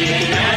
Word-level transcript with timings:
ਦੇ 0.00 0.53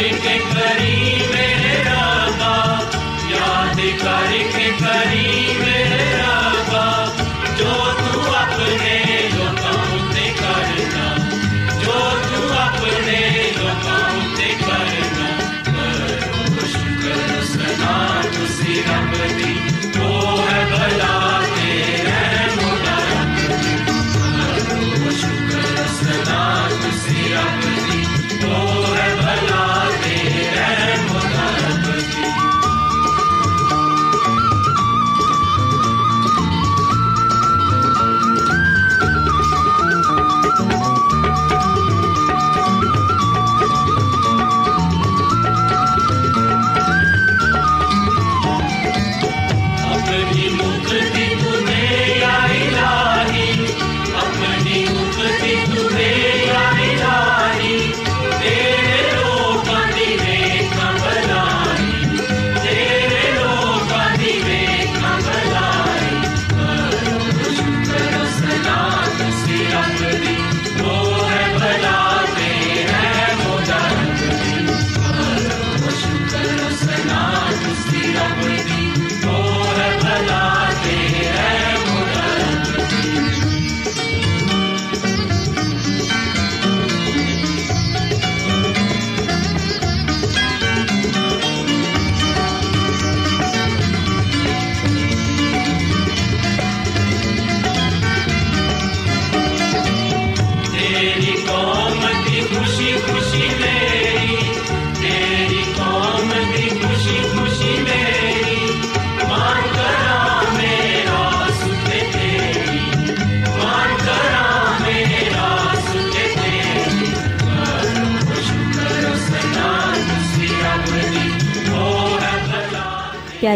Take, 0.00 0.22
take, 0.22 0.59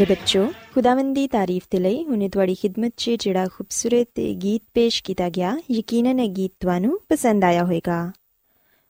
ਪਿਆਰੇ 0.04 0.14
ਬੱਚੋ 0.14 0.46
ਖੁਦਾਵੰਦ 0.74 1.14
ਦੀ 1.14 1.26
ਤਾਰੀਫ 1.26 1.66
ਤੇ 1.70 1.78
ਲਈ 1.78 2.02
ਹੁਣੇ 2.04 2.28
ਤੁਹਾਡੀ 2.28 2.54
ਖidmat 2.54 2.90
'ਚ 2.96 3.10
ਜਿਹੜਾ 3.20 3.46
ਖੂਬਸੂਰਤ 3.46 4.20
ਗੀਤ 4.42 4.62
ਪੇਸ਼ 4.74 5.02
ਕੀਤਾ 5.04 5.28
ਗਿਆ 5.28 5.56
ਯਕੀਨਨ 5.70 6.20
ਇਹ 6.20 6.28
ਗੀਤ 6.30 6.52
ਤੁਹਾਨੂੰ 6.60 6.98
ਪਸੰਦ 7.08 7.44
ਆਇਆ 7.44 7.62
ਹੋਵੇਗਾ 7.64 7.96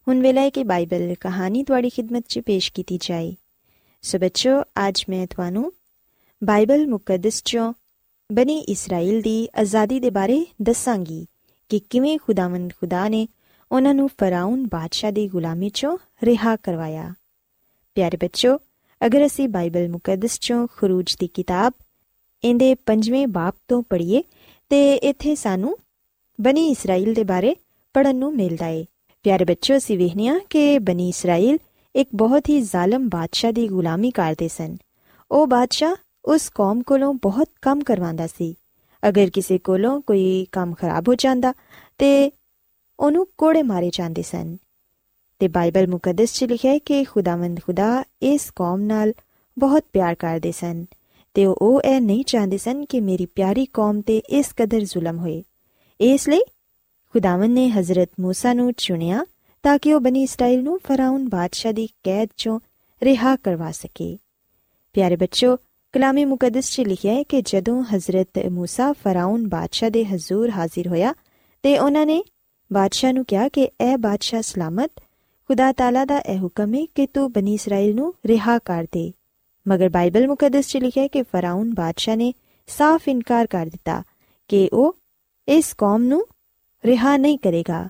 ਹੁਣ 0.07 0.21
ਵੇਲਾ 0.21 0.41
ਹੈ 0.41 0.51
ਕਿ 0.51 0.65
ਬਾਈਬਲ 0.65 1.15
ਕਹਾਣੀ 1.21 1.63
ਤੁਹਾਡੀ 1.63 1.91
ਖidmat 1.91 2.27
'ਚ 2.29 2.41
ਪੇਸ਼ 2.41 2.73
ਕੀਤੀ 2.73 2.99
ਜਾਏ 3.03 3.35
ਸੋ 4.05 4.19
ਬੱਚੋ 4.19 4.61
ਅੱਜ 4.89 5.05
ਮੈਂ 5.09 5.27
ਤੁਹਾਨੂੰ 5.27 5.73
ਬਾਈਬਲ 6.43 6.87
ਮੁਕੱਦਸ 6.87 7.43
'ਚੋਂ 7.43 7.73
ਬਣੀ 8.31 8.59
ਇਸਰਾਇਲ 8.69 9.23
ਦੀ 9.23 9.37
ਆਜ਼ਾਦੀ 9.59 10.01
ਦੇ 10.01 10.11
ਬਾਰੇ 10.11 10.45
ਦੱਸਾਂਗੀ 10.63 11.27
ਕਿ 11.71 11.81
ਕਿਵੇਂ 11.91 12.19
ਖੁਦਾਵੰਦ 12.19 12.73
ਖੁਦਾ 12.73 13.09
ਨੇ 13.09 13.27
ਉਹਨਾਂ 13.71 13.95
ਨੂੰ 13.95 14.11
ਫਰਾਉਨ 14.19 14.67
ਬਾਦਸ਼ਾਹ 14.69 15.13
ਦੀ 15.13 15.29
ਗੁਲਾਮੀ 15.29 15.71
'ਚੋਂ 15.71 15.97
ਰਿਹਾ 16.23 16.57
ਕਰਵਾਇਆ 16.57 17.13
ਪਿਆਰੇ 17.97 18.17
ਬੱਚੋ 18.17 18.59
ਅਗਰ 19.07 19.27
ਅਸੀਂ 19.27 19.49
ਬਾਈਬਲ 19.49 19.89
ਮੁਕੱਦਸ 19.89 20.35
'ਚੋਂ 20.35 20.67
ਖਰੂਜ 20.77 21.17
ਦੀ 21.21 21.27
ਕਿਤਾਬ, 21.27 21.73
ਇਹਦੇ 22.45 22.75
ਪੰਜਵੇਂ 22.75 23.27
ਬਾਪ 23.27 23.55
ਤੋਂ 23.69 23.83
ਪੜ੍ਹੀਏ, 23.83 24.23
ਤੇ 24.69 24.95
ਇੱਥੇ 24.95 25.35
ਸਾਨੂੰ 25.35 25.79
ਬਣੀ 26.41 26.69
ਇਸਰਾਇਲ 26.69 27.15
ਦੇ 27.15 27.25
ਬਾਰੇ 27.25 27.57
ਪੜਨ 27.95 28.17
ਨੂੰ 28.17 28.37
ਮਿਲਦਾ 28.37 28.67
ਹੈ 28.67 28.85
ਪਿਆਰੇ 29.23 29.45
ਬੱਚੋ 29.45 29.77
ਅਸੀਂ 29.77 29.99
ਵੇਖਨੀਆ 29.99 30.39
ਕਿ 30.51 30.79
ਬਣੀ 30.79 31.09
ਇਸਰਾਇਲ 31.09 31.59
ਇੱਕ 31.97 32.09
ਬਹੁਤ 32.15 32.49
ਹੀ 32.49 32.61
ਜ਼ਾਲਮ 32.61 33.09
ਬਾਦਸ਼ਾਹ 33.09 33.53
ਦੀ 33.53 33.69
ਗੁਲਾਮੀ 33.69 34.11
ਕਰਦੇ 34.11 34.49
ਸਨ। 34.49 34.77
ਉਹ 35.31 35.47
ਬਾਦਸ਼ਾਹ 35.47 35.95
ਉਸ 36.25 36.49
ਕੌਮ 36.49 36.83
ਕੋਲੋਂ 36.83 37.15
ਬਹੁਤ 37.15 37.49
ਕੰਮ 37.63 37.81
ਕਰਵਾਉਂਦਾ 37.81 38.27
ਸੀ। 38.27 38.55
ਅਗਰ 39.09 39.31
ਕਿਸੇ 39.31 39.59
ਕੋਲੋਂ 39.59 40.01
ਕੋਈ 40.01 40.47
ਕੰਮ 40.53 40.75
ਖਰਾਬ 40.75 41.09
ਹੋ 41.09 41.15
ਜਾਂਦਾ, 41.15 41.53
ਤੇ 41.99 42.31
ਉਹਨੂੰ 43.01 43.27
ਕੋੜੇ 43.39 43.63
ਮਾਰੇ 43.63 43.91
ਜਾਂਦੇ 43.93 44.23
ਸਨ। 44.23 44.57
ਤੇ 45.42 45.48
ਬਾਈਬਲ 45.48 45.88
ਮੁਕੱਦਸ 45.88 46.34
'ਚ 46.34 46.44
ਲਿਖਿਆ 46.44 46.72
ਹੈ 46.72 46.80
ਕਿ 46.80 47.04
ਖੁਦਾਵੰਦ 47.04 47.60
ਖੁਦਾ 47.60 48.04
ਇਸ 48.22 48.50
ਕੌਮ 48.56 48.82
ਨਾਲ 48.82 49.14
ਬਹੁਤ 49.58 49.84
ਪਿਆਰ 49.94 50.16
ਕਰਦੇ 50.16 50.52
ਸਨ 50.52 50.86
ਤੇ 51.34 51.46
ਉਹ 51.46 51.82
ਇਹ 51.86 52.00
ਨਹੀਂ 52.02 52.24
ਚਾਹੁੰਦੇ 52.26 52.58
ਸਨ 52.58 52.86
ਕਿ 52.86 53.00
ਮੇਰੀ 53.02 53.26
ਪਿਆਰੀ 53.26 53.66
ਕੌਮ 53.66 54.02
ਤੇ 54.02 54.22
ਇਸ 54.30 54.54
ਕਦਰ 54.58 54.80
ਜ਼ੁਲਮ 54.80 55.18
ਹੋਏ 55.18 55.44
ਇਸ 56.00 56.30
ਲਈ 56.30 56.42
ਖੁਦਾਵੰਦ 57.16 57.52
ਨੇ 57.52 57.70
ਹਜ਼ਰਤ 57.70 58.10
موسی 58.22 58.54
ਨੂੰ 58.56 58.74
ਚੁਣਿਆ 58.78 59.26
ਤਾਂ 59.64 59.78
ਕਿ 59.80 59.94
ਉਹ 59.94 60.00
ਬਣੀ 60.00 60.24
ਇਸਰਾਇਲ 60.24 60.64
ਨੂੰ 60.64 60.80
ਫਰਾਉਨ 60.84 61.28
ਬਾਦਸ਼ਾਹ 61.30 61.74
ਦੀ 61.74 61.88
ਕੈਦ 62.04 62.30
ਚੋਂ 62.38 62.60
ਰਿਹਾ 63.02 63.36
ਕਰਵਾ 63.36 63.72
ਸਕੇ 63.72 64.18
ਪਿਆਰੇ 64.94 65.16
ਬੱਚੋ 65.16 65.56
ਕਲਾਮੇ 65.94 66.26
ਮੁਕੱਦਸ 66.26 66.72
'ਚ 66.72 66.82
ਲਿਖਿਆ 66.82 67.14
ਹੈ 67.14 67.24
ਕਿ 67.24 67.42
ਜਦੋਂ 67.42 67.84
ਹਜ਼ਰਤ 67.96 68.40
موسی 68.40 68.94
ਫਰਾਉਨ 69.04 69.48
ਬਾਦਸ਼ਾਹ 69.48 69.90
ਦੇ 69.90 70.06
ਹਜ਼ੂਰ 70.06 70.50
ਹਾਜ਼ਰ 70.50 70.88
ਹੋਇਆ 70.88 71.14
ਤੇ 71.64 71.78
ਉਹਨਾਂ 71.78 72.06
ਨੇ 72.06 72.24
ਬਾਦਸ਼ਾਹ 72.72 73.14
ਨੂੰ 73.14 73.26
ਕਿਹਾ 73.26 73.48
ਕਿ 73.50 73.62
ਇਹ 73.62 73.98
ਬਾਦਸ਼ਾਹ 73.98 74.42
ਸਲਾਮਤ 74.42 74.92
ਖੁਦਾ 75.49 75.73
ਤਾਲਾ 75.73 76.05
ਦਾ 76.05 76.19
ਇਹ 76.19 76.39
ਹੁਕਮ 76.39 76.75
ਹੈ 76.75 76.87
ਕਿ 76.95 77.07
ਤੂੰ 77.07 77.33
ਬਣੀ 77.33 77.55
ਇਸਰਾਇਲ 77.55 77.95
ਨੂੰ 77.95 78.15
ਰਿਹਾ 78.27 78.59
ਕਰ 78.59 78.85
ਦੇ। 78.85 79.13
ਮਗਰ 79.69 79.89
ਬਾਈਬਲ 79.89 80.29
ਮੁਕੱਦਸ 80.29 80.67
'ਚ 80.67 80.77
ਲਿਖਿਆ 80.77 81.03
ਹੈ 81.03 81.09
ਕਿ 81.09 81.23
ਫਰਾਉਨ 81.23 81.75
ਬਾਦਸ਼ਾਹ 81.75 82.17
ਨੇ 82.17 82.33
ਸਾਫ਼ 82.67 83.09
ਇਨਕਾਰ 83.09 83.47
ਕਰ 83.47 83.67
ਦਿੱਤਾ 83.67 84.03
ਕਿ 84.49 84.71
ਉਹ 84.73 84.97
ਇਸ 85.49 85.75
ਕੌਮ 85.79 86.03
ਨੂੰ 86.03 86.27
ਰਿਹਾ 86.85 87.17
ਨਹੀਂ 87.17 87.39
ਕਰੇਗਾ। 87.39 87.89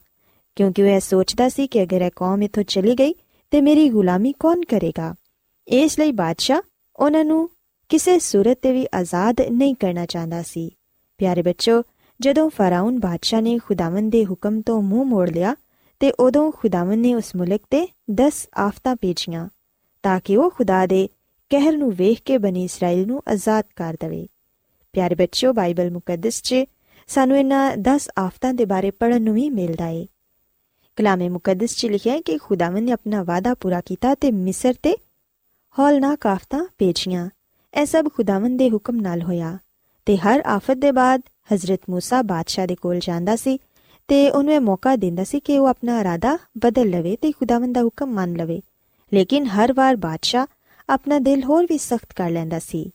ਕਿਉਂਕਿ 0.56 0.82
ਉਹ 0.82 0.88
ਇਹ 0.88 1.00
ਸੋਚਦਾ 1.00 1.48
ਸੀ 1.48 1.66
ਕਿ 1.66 1.82
ਅਗਰ 1.82 2.02
ਇਹ 2.02 2.10
ਕੌਮ 2.16 2.42
ਇਥੋਂ 2.42 2.62
ਚਲੀ 2.62 2.94
ਗਈ, 2.94 3.14
ਤੇ 3.50 3.60
ਮੇਰੀ 3.60 3.88
ਗੁਲਾਮੀ 3.88 4.32
ਕੌਣ 4.32 4.60
ਕਰੇਗਾ? 4.60 5.14
ਇਸ 5.68 5.98
ਲਈ 5.98 6.12
ਬਾਦਸ਼ਾਹ 6.12 6.60
ਉਹਨਾਂ 6.96 7.24
ਨੂੰ 7.24 7.50
ਕਿਸੇ 7.88 8.18
ਸੂਰਤ 8.18 8.58
ਤੇ 8.62 8.72
ਵੀ 8.72 8.86
ਆਜ਼ਾਦ 8.94 9.40
ਨਹੀਂ 9.40 9.74
ਕਰਨਾ 9.74 10.06
ਚਾਹੁੰਦਾ 10.06 10.42
ਸੀ। 10.42 10.70
ਪਿਆਰੇ 11.18 11.42
ਬੱਚੋ, 11.42 11.82
ਜਦੋਂ 12.20 12.50
ਫਰਾਉਨ 12.50 13.00
ਬਾਦਸ਼ਾਹ 13.00 13.40
ਨੇ 13.40 13.58
ਖੁਦਾਵੰਦ 13.58 14.12
ਦੇ 14.12 14.24
ਹੁਕਮ 14.24 14.60
ਤੋਂ 14.60 14.82
ਮੂੰਹ 14.82 15.04
ਮੋੜ 15.04 15.30
ਲਿਆ 15.30 15.56
ਤੇ 16.03 16.11
ਉਦੋਂ 16.19 16.51
ਖੁਦਾਵੰਦ 16.51 16.99
ਨੇ 16.99 17.13
ਉਸ 17.15 17.35
ਮੁਲਕ 17.35 17.61
ਤੇ 17.69 17.87
10 18.21 18.43
ਆਫਤਾਂ 18.57 18.95
ਭੇਜੀਆਂ 18.95 19.47
ਤਾਂ 20.03 20.19
ਕਿ 20.19 20.37
ਉਹ 20.37 20.49
ਖੁਦਾ 20.49 20.85
ਦੇ 20.85 21.07
ਕਹਿਰ 21.51 21.77
ਨੂੰ 21.77 21.91
ਵੇਖ 21.91 22.21
ਕੇ 22.25 22.37
ਬਣੀ 22.37 22.63
ਇਸਰਾਇਲ 22.63 23.05
ਨੂੰ 23.07 23.21
ਆਜ਼ਾਦ 23.27 23.65
ਕਰ 23.75 23.95
ਦੇਵੇ 23.99 24.27
ਪਿਆਰੇ 24.93 25.15
ਬੱਚਿਓ 25.15 25.53
ਬਾਈਬਲ 25.53 25.91
ਮੁਕੱਦਸ 25.91 26.41
'ਚ 26.41 26.63
ਸਾਨੂੰ 27.07 27.37
ਇਹਨਾਂ 27.37 27.71
10 27.89 28.07
ਆਫਤਾਂ 28.17 28.53
ਦੇ 28.53 28.65
ਬਾਰੇ 28.65 28.91
ਪੜਨ 28.91 29.21
ਨੂੰ 29.21 29.33
ਵੀ 29.33 29.49
ਮਿਲਦਾ 29.49 29.85
ਹੈ 29.85 30.05
ਕਲਾਮੇ 30.97 31.29
ਮੁਕੱਦਸ 31.29 31.75
'ਚ 31.75 31.85
ਲਿਖਿਆ 31.85 32.13
ਹੈ 32.13 32.21
ਕਿ 32.21 32.37
ਖੁਦਾਵੰਦ 32.37 32.83
ਨੇ 32.83 32.91
ਆਪਣਾ 32.91 33.23
ਵਾਅਦਾ 33.23 33.53
ਪੂਰਾ 33.53 33.81
ਕੀਤਾ 33.81 34.15
ਤੇ 34.15 34.31
ਮਿਸਰ 34.31 34.73
ਤੇ 34.83 34.95
ਹੌਲਨਾਕ 35.79 36.27
ਆਫਤਾਂ 36.27 36.63
ਭੇਜੀਆਂ 36.77 37.29
ਇਹ 37.73 37.85
ਸਭ 37.85 38.07
ਖੁਦਾਵੰਦ 38.15 38.57
ਦੇ 38.57 38.69
ਹੁਕਮ 38.69 38.95
ਨਾਲ 38.95 39.21
ਹੋਇਆ 39.21 39.57
ਤੇ 40.05 40.17
ਹਰ 40.17 40.41
ਆਫਤ 40.45 40.77
ਦੇ 40.77 40.91
ਬਾਅਦ 40.91 41.21
ਹਜ਼ਰਤ 41.53 41.79
موسی 41.91 42.23
ਬਾਦਸ਼ਾਹ 42.25 42.67
ਦੇ 42.67 42.75
ਕੋਲ 42.75 42.99
ਜਾਂਦਾ 42.99 43.35
ਸੀ 43.35 43.59
ਤੇ 44.07 44.29
ਉਹਨੂੰ 44.29 44.53
ਇਹ 44.53 44.59
ਮੌਕਾ 44.59 44.95
ਦਿੰਦਾ 44.95 45.23
ਸੀ 45.23 45.39
ਕਿ 45.39 45.57
ਉਹ 45.57 45.67
ਆਪਣਾ 45.67 45.99
ਇਰਾਦਾ 45.99 46.37
ਬਦਲ 46.57 46.89
ਲਵੇ 46.89 47.15
ਤੇ 47.15 47.31
ਖੁਦਾਵੰਦ 47.31 47.73
ਦਾ 47.73 47.81
ਹੁਕਮ 47.81 48.13
ਮੰਨ 48.13 48.35
ਲਵੇ 48.35 48.61
ਲੇਕਿਨ 49.13 49.45
ਹਰ 49.45 49.73
ਵਾਰ 49.73 49.95
ਬਾਦਸ਼ਾਹ 49.95 50.45
ਆਪਣਾ 50.89 51.19
ਦਿਲ 51.19 51.43
ਹੋਰ 51.43 51.65
ਵੀ 51.69 51.77
ਸਖਤ 51.77 52.13
ਕਰ 52.15 52.29
ਲੈਂਦਾ 52.29 52.59
ਸੀ 52.59 52.91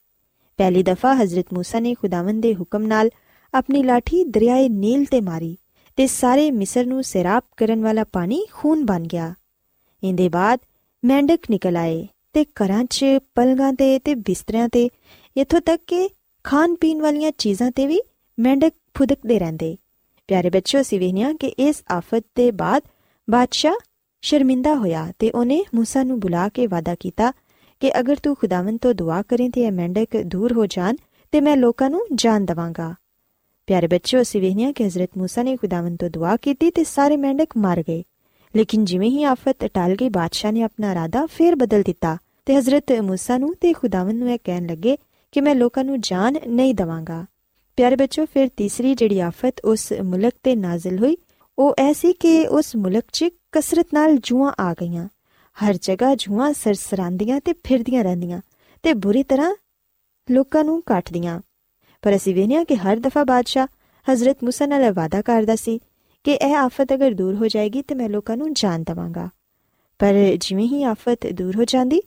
ਪਹਿਲੀ 0.59 0.83
ਦਫਾ 0.83 1.15
ਹਜ਼ਰਤ 1.15 1.45
موسی 1.55 1.81
ਨੇ 1.81 1.95
ਖੁਦਾਵੰਦ 1.95 2.43
ਦੇ 2.43 2.55
ਹੁਕਮ 2.55 2.83
ਨਾਲ 2.83 3.11
ਆਪਣੀ 3.55 3.83
ਲਾਠੀ 3.83 4.25
ਦਰਿਆਏ 4.25 4.69
ਨੀਲ 4.69 5.05
ਤੇ 5.05 5.21
ਮਾਰੀ 5.21 5.57
ਤੇ 5.97 6.07
ਸਾਰੇ 6.07 6.51
ਮਿਸਰ 6.51 6.87
ਨੂੰ 6.87 7.03
ਸਿਰਾਪ 7.05 7.45
ਕਰਨ 7.57 7.83
ਵਾਲਾ 7.83 8.05
ਪਾਣੀ 8.05 8.47
ਖੂਨ 8.53 8.85
ਬਣ 8.85 9.03
ਗਿਆ 9.03 9.35
ਇੰਦੇ 10.03 10.29
ਬਾਅਦ 10.29 10.59
ਮੈਂਡਕ 11.05 11.39
ਨਿਕਲ 11.51 11.77
ਆਏ 11.77 12.07
ਤੇ 12.33 12.45
ਘਰਾਂ 12.45 12.85
'ਚ 12.85 13.05
ਪਲੰਗਾਂ 13.35 13.73
ਤੇ 13.73 13.99
ਤੇ 13.99 14.15
ਬਿਸਤਰਿਆਂ 14.15 14.69
ਤੇ 14.69 14.89
ਇਥੋਂ 15.37 15.61
ਤੱਕ 15.61 15.83
ਕਿ 15.87 16.09
ਖਾਣ 16.45 16.75
ਪੀਣ 16.75 17.03
ਵਾਲੀਆਂ 17.03 17.33
ਚੀਜ਼ਾਂ 17.39 17.71
ਤੇ 17.71 17.87
ਵੀ 17.87 18.01
ਮੈਂਡਕ 18.39 18.73
ਫੁਦਕਦੇ 18.95 19.39
ਰਹਿੰਦੇ 19.39 19.77
ਪਿਆਰੇ 20.29 20.51
ਬੱਚਿਓ 20.51 20.81
ਅਸੀਂ 20.81 21.01
ਵੇਖਿਆ 21.01 21.33
ਕਿ 21.33 21.47
ਇਸ 21.59 21.83
ਆਫਤ 21.91 22.23
ਦੇ 22.37 22.51
ਬਾਅਦ 22.51 22.83
ਬਾਦਸ਼ਾਹ 23.29 23.75
ਸ਼ਰਮਿੰਦਾ 24.23 24.75
ਹੋਇਆ 24.75 25.13
ਤੇ 25.19 25.31
ਉਹਨੇ 25.31 25.65
موسی 25.77 26.05
ਨੂੰ 26.05 26.21
ਬੁਲਾ 26.21 26.49
ਕੇ 26.49 26.67
ਵਾਦਾ 26.67 26.95
ਕੀਤਾ 26.95 27.33
ਕਿ 27.81 27.91
ਅਗਰ 28.01 28.17
ਤੂੰ 28.23 28.35
ਖੁਦਾਵੰਦ 28.37 28.79
ਤੋਂ 28.79 28.95
ਦੁਆ 28.95 29.23
ਕਰੇ 29.23 29.49
ਤੇ 29.49 29.61
ਇਹ 29.61 29.73
ਮੈਂਡਕ 29.73 30.17
ਦੂਰ 30.27 30.53
ਹੋ 30.53 30.67
ਜਾਣ 30.67 30.97
ਤੇ 31.33 31.41
ਮੈਂ 31.41 31.57
ਲੋਕਾਂ 31.57 31.91
ਨੂੰ 31.91 32.07
ਜਾਨ 32.15 32.45
ਦਵਾਂਗਾ 32.45 32.95
ਪਿਆਰੇ 33.67 33.87
ਬੱਚਿਓ 33.87 34.23
ਅਸੀਂ 34.23 34.41
ਵੇਖਿਆ 34.41 34.73
ਕਿ 34.73 34.87
ਹਜ਼ਰਤ 34.87 35.11
موسی 35.19 35.45
ਨੇ 35.45 35.57
ਖੁਦਾਵੰਦ 35.57 35.99
ਤੋਂ 35.99 36.11
ਦੁਆ 36.11 36.37
ਕੀਤੀ 36.37 36.71
ਤੇ 36.71 36.85
ਸਾਰੇ 36.85 37.17
ਮੈਂਡਕ 37.17 37.57
ਮਰ 37.57 37.83
ਗਏ 37.83 38.03
ਲੇਕਿਨ 38.57 38.85
ਜਿਵੇਂ 38.85 39.11
ਹੀ 39.11 39.25
ਆਫਤ 39.25 39.65
ਟਲ 39.65 39.97
ਗਈ 40.01 40.09
ਬਾਦਸ਼ਾਹ 40.09 40.53
ਨੇ 40.53 40.63
ਆਪਣਾ 40.63 40.93
ਇਰਾਦਾ 40.93 41.27
ਫੇਰ 41.27 41.55
ਬਦਲ 41.55 41.83
ਦਿੱਤਾ 41.83 42.17
ਤੇ 42.47 42.57
ਹਜ਼ਰਤ 42.57 42.93
موسی 42.93 43.39
ਨੂੰ 43.39 43.55
ਤੇ 43.61 43.73
ਖੁਦਾਵੰਦ 43.73 44.19
ਨੂੰ 44.19 44.31
ਇਹ 44.31 44.39
ਕਹਿਣ 44.45 44.67
ਲੱਗੇ 44.67 44.97
ਕਿ 45.33 45.41
ਮੈਂ 45.41 45.55
ਲੋਕਾਂ 45.55 45.85
ਨੂੰ 45.85 46.01
ਜਾਨ 46.01 46.39
ਨਹੀਂ 46.49 46.75
ਦਵਾਂਗਾ 46.75 47.27
ਪਿਆਰੇ 47.79 47.97
ਬੱਚੋ 47.97 48.25
ਫਿਰ 48.25 48.49
ਤੀਸਰੀ 48.57 48.95
ਜਿਹੜੀ 48.95 49.21
ਆਫਤ 49.21 49.61
ਉਸ 49.65 49.93
ਮੁਲਕ 49.93 50.33
ਤੇ 50.43 50.55
ਨਾਜ਼ਿਲ 50.55 50.99
ਹੋਈ 50.99 51.17
ਉਹ 51.59 51.75
ਐਸੀ 51.79 52.13
ਕਿ 52.13 52.47
ਉਸ 52.47 52.77
ਮੁਲਕ 52.77 53.05
'ਚ 53.13 53.25
ਕਸਰਤ 53.53 53.87
ਨਾਲ 53.95 54.17
ਜੂਆਂ 54.17 54.53
ਆ 54.61 54.75
ਗਈਆਂ 54.81 55.09
ਹਰ 55.65 55.75
ਜਗ੍ਹਾ 55.83 56.15
ਜੂਆਂ 56.15 56.53
ਸਰਸਰਾਂਦੀਆਂ 56.53 57.41
ਤੇ 57.41 57.53
ਫਿਰਦੀਆਂ 57.65 58.05
ਰਹਿੰਦੀਆਂ 58.05 58.41
ਤੇ 58.83 58.95
ਬੁਰੀ 58.95 59.23
ਤਰ੍ਹਾਂ 59.23 59.55
ਲੋਕਾਂ 60.31 60.65
ਨੂੰ 60.65 60.83
ਕੱਟਦੀਆਂ 60.87 61.41
ਪਰ 62.03 62.17
ਅਸੀਂ 62.17 62.35
ਵੇਖਿਆ 62.35 62.65
ਕਿ 62.65 62.77
ਹਰ 62.77 62.99
ਦਫਾ 62.99 63.25
ਬਾਦਸ਼ਾਹ 63.25 63.67
ਹਜ਼ਰਤ 64.13 64.45
موسی 64.45 64.69
ਨਾਲ 64.69 64.93
ਵਾਅਦਾ 64.93 65.23
ਕਰਦਾ 65.23 65.57
ਸੀ 65.57 65.81
ਕਿ 66.25 66.33
ਇਹ 66.33 66.55
ਆਫਤ 66.57 66.93
ਅਗਰ 66.95 67.15
ਦੂਰ 67.15 67.35
ਹੋ 67.35 67.47
ਜਾਏਗੀ 67.47 67.83
ਤੇ 67.83 67.95
ਮੈਂ 67.95 68.09
ਲੋਕਾਂ 68.09 68.37
ਨੂੰ 68.37 68.53
ਜਾਨ 68.53 68.83
ਦਵਾਂਗਾ 68.83 69.29
ਪਰ 69.99 70.37
ਜਿਵੇਂ 70.41 70.67
ਹੀ 70.67 70.83
ਆਫਤ 70.83 71.27
ਦੂਰ 71.27 71.57
ਹੋ 71.57 71.65
ਜਾਂਦੀ 71.65 72.01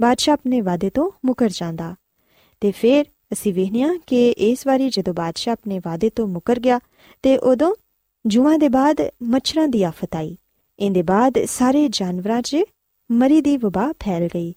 ਬਾਦਸ਼ਾਹ 0.00 0.32
ਆਪਣੇ 0.32 0.60
ਵਾਅਦੇ 0.60 0.90
ਤੋਂ 0.90 1.10
ਮੁਕਰ 1.24 1.48
ਜਾਂਦਾ 1.48 1.94
ਤੇ 2.60 2.70
ਫਿਰ 2.70 3.04
ਅਸੀਂ 3.35 3.53
ਵੇਖਿਆ 3.53 3.89
ਕਿ 4.07 4.29
ਇਸ 4.29 4.67
ਵਾਰੀ 4.67 4.89
ਜਦੋਂ 4.89 5.13
ਬਾਦਸ਼ਾਹ 5.13 5.51
ਆਪਣੇ 5.51 5.79
ਵਾਅਦੇ 5.79 6.09
ਤੋਂ 6.09 6.27
ਮੁਕਰ 6.27 6.59
ਗਿਆ 6.59 6.79
ਤੇ 7.21 7.37
ਉਦੋਂ 7.37 7.75
ਜੁਮਾਂ 8.25 8.59
ਦੇ 8.59 8.69
ਬਾਅਦ 8.69 8.97
ਮੱਛਰਾਂ 9.23 9.67
ਦੀ 9.67 9.83
ਆਫਤ 9.83 10.15
ਆਈ। 10.15 10.37
ਇਹਦੇ 10.79 11.01
ਬਾਅਦ 11.01 11.45
ਸਾਰੇ 11.45 11.87
ਜਾਨਵਰਾਂ 11.87 12.41
'ਚ 12.41 12.57
ਮਰੀ 13.11 13.41
ਦੀ 13.41 13.57
ਵਬਾ 13.57 13.91
ਫੈਲ 13.91 14.27
ਗਈ। 14.27 14.53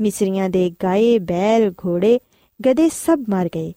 ਮਿਸਰੀਆਂ 0.00 0.50
ਦੇ 0.50 0.70
ਗਾਏ, 0.82 1.18
ਬੈਲ, 1.18 1.74
ਘੋੜੇ, 1.86 2.20
ਗਧੇ 2.66 2.88
ਸਭ 2.88 3.18
ਮਰ 3.28 3.46
ਗਏ। 3.46 3.72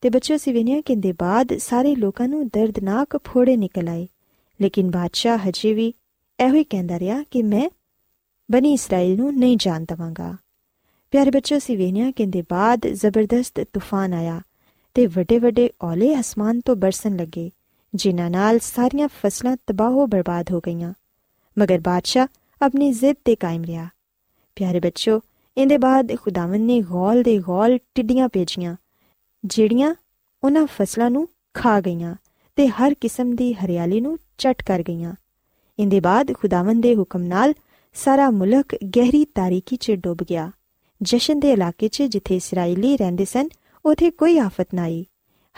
ਤੇ 0.00 0.10
ਬੱਚੋ 0.10 0.36
ਸੀ 0.36 0.52
ਵੇਖਿਆ 0.52 0.80
ਕਿ 0.80 0.92
ਇਹਦੇ 0.92 1.12
ਬਾਅਦ 1.12 1.56
ਸਾਰੇ 1.56 1.96
ਲੋਕਾਂ 1.96 2.28
ਨੂੰ 2.28 2.48
ਦਰਦਨਾਕ 2.48 3.20
ਫੋੜੇ 3.24 3.56
ਨਿਕਲ 3.56 3.88
ਆਏ। 3.88 4.08
ਲੇਕਿਨ 4.60 4.90
ਬਾਦਸ਼ਾਹ 4.90 5.38
ਹਜੇ 5.38 5.74
ਵੀ 5.74 5.92
ਇਹੋ 6.44 6.54
ਹੀ 6.54 6.64
ਕਹਿੰਦਾ 6.64 6.98
ਰਿਹਾ 6.98 7.22
ਕਿ 7.22 7.42
ਮੈਂ 7.42 7.70
ਬਨੀ 8.50 8.72
ਇਸਰਾਇਲ 8.72 9.16
ਨੂੰ 9.16 9.38
ਨਹੀਂ 9.38 9.56
ਜਾਣ 9.56 9.84
ਦਵਾਂਗਾ। 9.88 10.36
ਪਿਆਰੇ 11.12 11.30
ਬੱਚੋ 11.30 11.58
ਸੀ 11.58 11.74
ਵੇਖਿਆ 11.76 12.10
ਕਿ 12.10 12.22
ਇਹਦੇ 12.22 12.42
ਬਾਅਦ 12.50 12.86
ਜ਼ਬਰਦਸਤ 12.90 13.60
ਤੂਫਾਨ 13.72 14.12
ਆਇਆ 14.14 14.40
ਤੇ 14.96 15.06
ਵੱਡੇ 15.06 15.38
ਵੱਡੇ 15.38 15.68
ਔਲੇ 15.82 16.08
ਅਸਮਾਨ 16.20 16.60
ਤੋਂ 16.60 16.76
ਬਰਸਣ 16.76 17.16
ਲੱਗੇ, 17.16 17.50
ਜਿਨ੍ਹਾਂ 17.94 18.28
ਨਾਲ 18.30 18.58
ਸਾਰੀਆਂ 18.58 19.08
ਫਸਲਾਂ 19.16 19.56
ਤਬਾਹ 19.66 20.06
ਬਰਬਾਦ 20.06 20.52
ਹੋ 20.52 20.60
ਗਈਆਂ। 20.66 20.92
ਮਗਰ 21.56 21.80
ਬਾਦਸ਼ਾਹ 21.80 22.26
ਆਪਣੀ 22.60 22.90
ਜ਼ਿੱਦ 22.92 23.16
ਤੇ 23.24 23.34
ਕਾਇਮ 23.34 23.64
ਰਿਹਾ। 23.64 23.86
ਪਿਆਰੇ 24.56 24.80
ਬੱਚੋ 24.80 25.20
ਇਹਦੇ 25.56 25.78
ਬਾਅਦ 25.78 26.14
ਖੁਦਾਵੰਦ 26.16 26.66
ਨੇ 26.66 26.80
ਗੌਲ 26.82 27.22
ਦੇ 27.22 27.36
ਗੌਲ 27.38 27.78
ਟਿੱਡੀਆਂ 27.94 28.28
ਭੇਜੀਆਂ, 28.28 28.74
ਜਿਹੜੀਆਂ 29.44 29.94
ਉਹਨਾਂ 30.42 30.66
ਫਸਲਾਂ 30.68 31.10
ਨੂੰ 31.10 31.28
ਖਾ 31.54 31.80
ਗਈਆਂ 31.80 32.14
ਤੇ 32.58 32.68
ਹਰ 32.70 32.94
ਕਿਸਮ 33.00 33.34
ਦੀ 33.36 33.52
ਹਰਿਆਲੀ 33.54 34.00
ਨੂੰ 34.00 34.18
ਚਟ 34.38 34.62
ਕਰ 34.62 34.82
ਗਈਆਂ। 34.82 35.14
ਇਹਦੇ 35.78 36.00
ਬਾਅਦ 36.00 36.32
ਖੁਦਾਵੰਦ 36.34 36.82
ਦੇ 36.82 36.94
ਹੁਕਮ 36.96 37.22
ਨਾਲ 37.26 37.54
ਸਾਰਾ 37.96 38.30
ਮੁਲਕ 38.30 38.76
ਗਹਿਰੀ 38.96 39.24
ਤਾਰੀਕੀ 39.24 39.76
'ਚ 39.76 39.92
ਡੁੱਬ 39.92 40.24
ਗਿਆ। 40.30 40.50
ਜਸ਼ਨ 41.02 41.40
ਦੇ 41.40 41.50
ਇਲਾਕੇ 41.50 41.88
'ਚ 41.88 42.02
ਜਿੱਥੇ 42.02 42.36
ਇਸرائیਲੀ 42.36 42.96
ਰਹਿੰਦੇ 42.96 43.24
ਸਨ, 43.24 43.48
ਉਥੇ 43.86 44.10
ਕੋਈ 44.10 44.38
ਆਫਤ 44.38 44.66
ਨਾ 44.74 44.82
ਆਈ। 44.82 45.06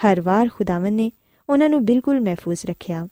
ਹਰ 0.07 0.21
ਵਾਰ 0.21 0.49
ਖੁਦਾਵੰ 0.55 0.93
ਨੇ 0.93 1.11
ਉਹਨਾਂ 1.49 1.69
ਨੂੰ 1.69 1.85
ਬਿਲਕੁਲ 1.85 2.21
ਮਹਿਫੂਜ਼ 2.21 2.67
ਰੱਖਿਆ। 2.67 3.07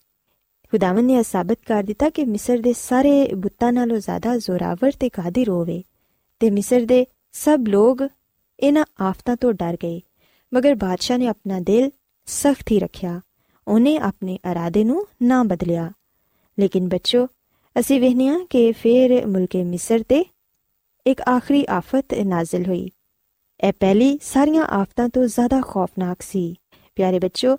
ਖੁਦਾਵੰ 0.70 1.04
ਨੇ 1.04 1.12
ਇਹ 1.12 1.22
ਸਾਬਤ 1.22 1.58
ਕਰ 1.66 1.82
ਦਿੱਤਾ 1.82 2.10
ਕਿ 2.10 2.24
ਮਿਸਰ 2.24 2.58
ਦੇ 2.58 2.72
ਸਾਰੇ 2.72 3.28
ਬੁੱਤਾਂ 3.34 3.72
ਨਾਲੋਂ 3.72 3.98
ਜ਼ਿਆਦਾ 3.98 4.36
ਜ਼ੋਰਾਵਰ 4.36 4.92
ਤੇ 5.00 5.08
ਕਾਦਰ 5.08 5.48
ਹੋਵੇ 5.48 5.82
ਤੇ 6.40 6.50
ਮਿਸਰ 6.50 6.80
ਦੇ 6.80 7.06
ਸਭ 7.32 7.64
ਲੋਕ 7.68 8.08
ਇਹਨਾਂ 8.60 8.84
ਆਫਤਾਂ 9.00 9.36
ਤੋਂ 9.36 9.52
ਡਰ 9.52 9.76
ਗਏ, 9.82 10.00
ਮਗਰ 10.54 10.74
ਬਾਦਸ਼ਾਹ 10.74 11.18
ਨੇ 11.18 11.26
ਆਪਣਾ 11.26 11.60
ਦਿਲ 11.60 11.90
ਸਖਤ 12.26 12.70
ਹੀ 12.70 12.78
ਰੱਖਿਆ। 12.78 13.20
ਉਹਨੇ 13.68 13.96
ਆਪਣੇ 13.96 14.38
ਇਰਾਦੇ 14.50 14.84
ਨੂੰ 14.84 15.06
ਨਾ 15.22 15.42
ਬਦਲਿਆ। 15.42 15.92
ਲੇਕਿਨ 16.58 16.88
ਬੱਚੋ, 16.88 17.26
ਅਸੀਂ 17.80 18.00
ਵੇਖਨੇ 18.00 18.28
ਆ 18.28 18.40
ਕਿ 18.50 18.72
ਫੇਰ 18.72 19.26
ਮੁਲਕੇ 19.26 19.64
ਮਿਸਰ 19.64 20.02
ਤੇ 20.02 20.24
ਇੱਕ 21.06 21.22
ਆਖਰੀ 21.28 21.66
ਆਫਤ 21.68 22.14
ਨਾਜ਼ਿਲ 22.14 22.66
ਹੋਈ। 22.66 22.90
ਇਹ 23.64 23.72
ਪਹਿਲੀ 23.80 24.18
ਸਾਰੀਆਂ 24.22 24.64
ਆਫਤਾਂ 24.64 25.08
ਤੋਂ 25.08 25.26
ਜ਼ਿਆਦਾ 25.26 25.60
ਖੌਫਨਾਕ 25.60 26.22
ਸੀ। 26.22 26.54
ਪਿਆਰੇ 26.94 27.18
ਬੱਚੋ 27.18 27.56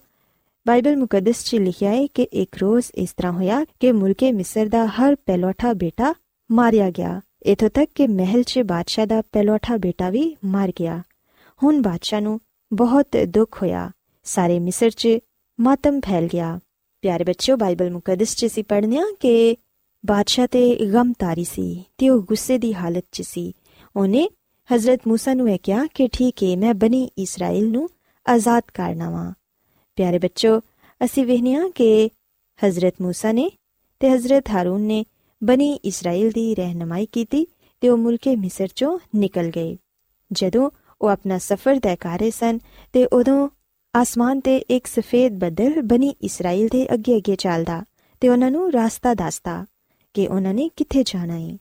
ਬਾਈਬਲ 0.68 0.98
ਮੁਕੱਦਸ 0.98 1.44
'ਚ 1.44 1.56
ਲਿਖਿਆ 1.56 1.92
ਹੈ 1.92 2.08
ਕਿ 2.08 2.24
ਇੱਕ 2.24 2.58
ਰੋਜ਼ 2.58 2.86
ਇਸ 2.96 3.14
ਤਰ੍ਹਾਂ 3.18 3.34
ਹੋਇਆ 3.34 3.66
ਕਿ 3.80 3.92
ਮੁਲਕੇ 3.92 4.32
ਮਿਸਰ 4.32 4.66
ਦਾ 4.66 4.86
ਹਰ 4.86 5.16
ਪਹਿਲੋਠਾ 5.16 5.74
ਬੇਟਾ 5.74 6.14
ਮਾਰਿਆ 6.52 6.90
ਗਿਆ। 6.90 7.22
ਇਥੋਂ 7.46 7.70
ਤੱਕ 7.70 7.92
ਕਿ 7.96 8.08
ਮਹਿਲ 8.08 8.44
'ਚ 8.44 8.60
ਬਾਦਸ਼ਾਹ 8.60 9.06
ਦਾ 9.06 9.22
ਪਹਿਲੋਠਾ 9.22 9.78
ਬੇਟਾ 9.78 10.10
ਵੀ 10.10 10.36
ਮਰ 10.46 10.72
ਗਿਆ। 10.80 11.04
ਹੁਣ 11.64 11.82
ਬਾਦਸ਼ਾਹ 11.82 12.22
ਨੂੰ 12.22 12.40
ਬਹੁਤ 12.74 13.08
ਦੁੱਖ 13.28 13.62
ਹੋਇਆ। 13.62 13.92
ਸਾਰੇ 14.24 14.60
ਮਿਸਰ 14.60 14.90
'ਚ 14.90 15.08
ਮਾਤਮ 15.60 16.00
ਫੈਲ 16.00 16.28
ਗਿਆ। 16.28 16.60
ਪਿਆਰੇ 17.02 17.24
ਬੱਚਿਓ, 17.24 17.58
ਬਾਈਬਲ 17.58 17.92
ਮੁਕੱਦਸ 17.92 18.36
'ਚ 18.36 18.46
ਸੀ 18.46 18.62
ਪੜ੍ਹਨਿਆ 18.62 19.04
ਕਿ 19.20 19.58
ਬਾਦਸ਼ਾਹ 20.05 20.47
ਤੇ 20.47 20.77
ਗਮਤਾਰੀ 20.95 21.45
ਸੀ 21.45 21.85
ਤੇ 21.99 22.09
ਉਹ 22.09 22.23
ਗੁੱਸੇ 22.23 22.59
ਦੀ 22.59 22.75
ਹਾਲਤ 22.75 23.05
'ਚ 23.13 23.23
ਸੀ 23.23 23.53
ਉਹਨੇ 23.97 24.29
ਹਜ਼ਰਤ 24.71 25.01
موسی 25.09 25.35
ਨੂੰ 25.35 25.51
ਇਹ 25.51 25.59
ਕਿਹਾ 25.63 25.87
ਕਿ 25.95 26.09
ਠੀਕ 26.13 26.43
ਹੈ 26.43 26.57
ਮੈਂ 26.57 26.75
ਬਣੀ 26.75 27.09
ਇਸਰਾਇਲ 27.19 27.71
ਨੂੰ 27.71 27.89
ਆਜ਼ਾਦ 28.27 28.63
ਕਰਨਾ 28.75 29.11
ਵਾਂ 29.11 29.33
ਪਿਆਰੇ 29.97 30.19
ਬੱਚੋ 30.19 30.59
ਅਸੀਂ 31.05 31.27
ਵੇਖਨੀਆ 31.27 31.69
ਕਿ 31.75 32.11
ਹਜ਼ਰਤ 32.59 33.03
موسی 33.03 33.33
ਨੇ 33.33 33.51
ਤੇ 34.01 34.11
ਹਜ਼ਰਤ 34.11 34.51
ਹਾਰੂਨ 34.51 34.81
ਨੇ 34.81 35.05
ਬਣੀ 35.43 35.73
ਇਸਰਾਇਲ 35.85 36.31
ਦੀ 36.31 36.55
ਰਹਿਨਮਾਈ 36.55 37.07
ਕੀਤੀ 37.07 37.47
ਤੇ 37.81 37.89
ਉਹ 37.89 37.97
ਮੁਲਕੇ 37.97 38.37
ਮਿਸਰ 38.37 38.69
ਚੋਂ 38.75 38.99
ਨਿਕਲ 39.17 39.51
ਗਏ 39.51 39.77
ਜਦੋਂ 40.33 40.71
ਉਹ 41.01 41.09
ਆਪਣਾ 41.09 41.39
ਸਫ਼ਰ 41.39 41.79
ਤੈਅ 41.81 41.97
ਕਰ 41.97 42.19
ਰਹੇ 42.19 42.31
ਸਨ 42.31 42.59
ਤੇ 42.93 43.05
ਉਦੋਂ 43.13 43.49
ਆਸਮਾਨ 43.95 44.41
ਤੇ 44.41 44.57
ਇੱਕ 44.71 44.87
ਸਫੇਦ 44.87 45.39
ਬੱਦਲ 45.39 45.83
ਬਣੀ 45.83 46.15
ਇਸਰਾਇਲ 46.23 46.69
ਦੇ 46.69 46.87
ਅੱਗੇ 46.95 47.17
ਅੱਗੇ 47.17 47.37
ਚੱਲਦਾ 47.37 47.85
ਤੇ 48.21 48.29
ਉਹਨਾਂ 48.29 48.51
ਨੂੰ 48.51 48.71
ਰਸਤਾ 48.73 49.15
ਦੱਸਦਾ 49.15 49.65
ਕਿ 50.14 50.28
ਉਹਨਾਂ 50.28 50.54
ਨੇ 50.54 50.70
ਕਿੱਥੇ 50.76 51.04
ਜਾਣਾ 51.06 51.40
ਹੈ 51.40 51.58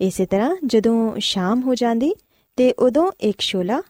ਇਸੇ 0.00 0.26
ਤਰ੍ਹਾਂ 0.26 0.56
ਜਦੋਂ 0.66 1.16
ਸ਼ਾਮ 1.18 1.62
ਹੋ 1.62 1.74
ਜਾਂਦੀ 1.74 2.12
ਤੇ 2.56 2.72
ਉਦੋਂ 2.72 3.12
ਇੱਕ 3.20 3.40
ਸ਼ੋਲਾ 3.40 3.82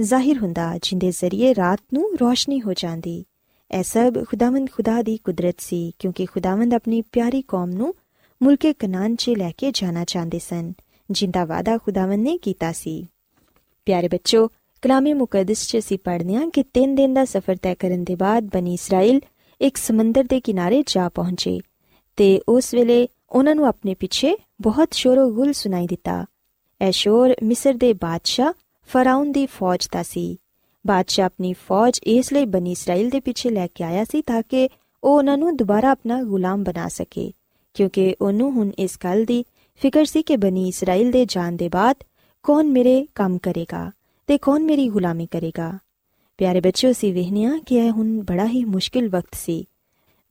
ਜ਼ਾਹਿਰ 0.00 0.38
ਹੁੰਦਾ 0.38 0.78
ਜਿੰਦੇ 0.82 1.10
ਜ਼ਰੀਏ 1.10 1.54
ਰਾਤ 1.54 1.80
ਨੂੰ 1.94 2.10
ਰੋਸ਼ਨੀ 2.20 2.60
ਹੋ 2.60 2.72
ਜਾਂਦੀ। 2.72 3.24
ਇਹ 3.70 3.82
ਸਭ 3.82 4.24
ਖੁਦਾਵੰਦ 4.24 4.70
ਖੁਦਾ 4.70 5.02
ਦੀ 5.02 5.16
ਕੁਦਰਤ 5.16 5.54
ਸੀ 5.58 5.92
ਕਿਉਂਕਿ 5.98 6.26
ਖੁਦਾਵੰਦ 6.26 6.74
ਆਪਣੀ 6.74 7.02
ਪਿਆਰੀ 7.02 7.42
ਕੌਮ 7.42 7.70
ਨੂੰ 7.70 7.94
ਮੁਲਕੇ 8.42 8.72
ਕਨਾਨ 8.72 9.16
'ਚ 9.16 9.30
ਲੈ 9.30 9.52
ਕੇ 9.58 9.70
ਜਾਣਾ 9.74 10.04
ਚਾਹੁੰਦੇ 10.04 10.38
ਸਨ, 10.38 10.72
ਜਿੰਦਾ 11.10 11.44
ਵਾਦਾ 11.44 11.78
ਖੁਦਾਵੰਦ 11.78 12.22
ਨੇ 12.22 12.38
ਕੀਤਾ 12.38 12.72
ਸੀ। 12.72 13.06
ਪਿਆਰੇ 13.86 14.08
ਬੱਚੋ, 14.08 14.48
ਕਲਾਮੇ 14.82 15.14
ਮੁਕੱਦਸ 15.14 15.66
'ਚ 15.68 15.78
ਅਸੀਂ 15.78 15.98
ਪੜ੍ਹਦੇ 15.98 16.34
ਹਾਂ 16.34 16.48
ਕਿ 16.50 16.64
3 16.74 16.94
ਦਿਨ 16.94 17.14
ਦਾ 17.14 17.24
ਸਫ਼ਰ 17.24 17.56
ਤੈਅ 17.56 17.74
ਕਰਨ 17.78 18.04
ਦੇ 18.04 18.14
ਬਾਅਦ 18.14 18.44
ਬਨੀ 18.44 18.74
ਇਸਰਾਇਲ 18.74 19.20
ਇੱਕ 19.60 19.76
ਸਮੁੰਦਰ 19.76 20.24
ਦੇ 20.24 20.40
ਕਿਨਾਰੇ 20.40 20.82
ਜਾ 20.86 21.08
ਪਹੁੰਚੇ 21.08 21.60
ਤੇ 22.16 22.40
ਉਸ 22.48 22.74
ਵੇਲੇ 22.74 23.08
ਉਹਨਾਂ 23.30 23.54
ਨੂੰ 23.54 23.66
ਆਪਣੇ 23.66 23.94
ਪਿੱਛੇ 23.94 24.36
ਬਹੁਤ 24.60 24.88
ਸ਼ੋਰ-ਗੁਲ 24.92 25.52
ਸੁਣਾਈ 25.52 25.86
ਦਿੱਤਾ। 25.86 26.24
ਇਹ 26.86 26.92
ਸ਼ੋਰ 26.92 27.34
ਮਿਸਰ 27.42 27.74
ਦੇ 27.74 27.92
ਬਾਦਸ਼ਾਹ 27.92 28.52
ਫਰਾਉਨ 28.86 29.32
ਦੀ 29.32 29.46
ਫੌਜ 29.46 29.88
ਦਾ 29.92 30.02
ਸੀ। 30.02 30.36
ਬਾਦਸ਼ਾਹ 30.86 31.26
ਆਪਣੀ 31.26 31.52
ਫੌਜ 31.52 32.00
ਇਸ 32.02 32.32
ਲਈ 32.32 32.44
ਬਨੀ 32.44 32.72
ਇਸਰਾਇਲ 32.72 33.10
ਦੇ 33.10 33.20
ਪਿੱਛੇ 33.20 33.50
ਲੈ 33.50 33.66
ਕੇ 33.66 33.84
ਆਇਆ 33.84 34.04
ਸੀ 34.04 34.22
ਤਾਂ 34.22 34.42
ਕਿ 34.48 34.68
ਉਹ 35.04 35.18
ਉਹਨਾਂ 35.18 35.38
ਨੂੰ 35.38 35.56
ਦੁਬਾਰਾ 35.56 35.90
ਆਪਣਾ 35.90 36.22
ਗੁਲਾਮ 36.22 36.64
ਬਣਾ 36.64 36.88
ਸਕੇ, 36.88 37.32
ਕਿਉਂਕਿ 37.74 38.14
ਉਹਨੂੰ 38.20 38.50
ਹੁਣ 38.52 38.70
ਇਸ 38.78 38.98
ਗੱਲ 39.04 39.24
ਦੀ 39.24 39.44
ਫਿਕਰ 39.74 40.04
ਸੀ 40.04 40.22
ਕਿ 40.22 40.36
ਬਨੀ 40.36 40.68
ਇਸਰਾਇਲ 40.68 41.10
ਦੇ 41.10 41.26
ਜਾਣ 41.28 41.52
ਦੇ 41.52 41.68
ਬਾਅਦ 41.68 41.96
ਕੌਣ 42.42 42.64
ਮੇਰੇ 42.66 43.06
ਕੰਮ 43.14 43.38
ਕਰੇਗਾ 43.38 43.90
ਤੇ 44.26 44.38
ਕੌਣ 44.38 44.62
ਮੇਰੀ 44.62 44.88
ਗੁਲਾਮੀ 44.88 45.26
ਕਰੇਗਾ। 45.26 45.78
ਪਿਆਰੇ 46.38 46.60
ਬੱਚਿਓ 46.60 46.92
ਸੀ 46.92 47.12
ਵਹਿਨੀਆਂ 47.12 47.58
ਕਿ 47.58 47.74
ਇਹ 47.74 47.90
ਹੁਣ 47.90 48.20
ਬੜਾ 48.20 48.46
ਹੀ 48.46 48.64
ਮੁਸ਼ਕਿਲ 48.64 49.08
ਵਕਤ 49.08 49.34
ਸੀ। 49.34 49.68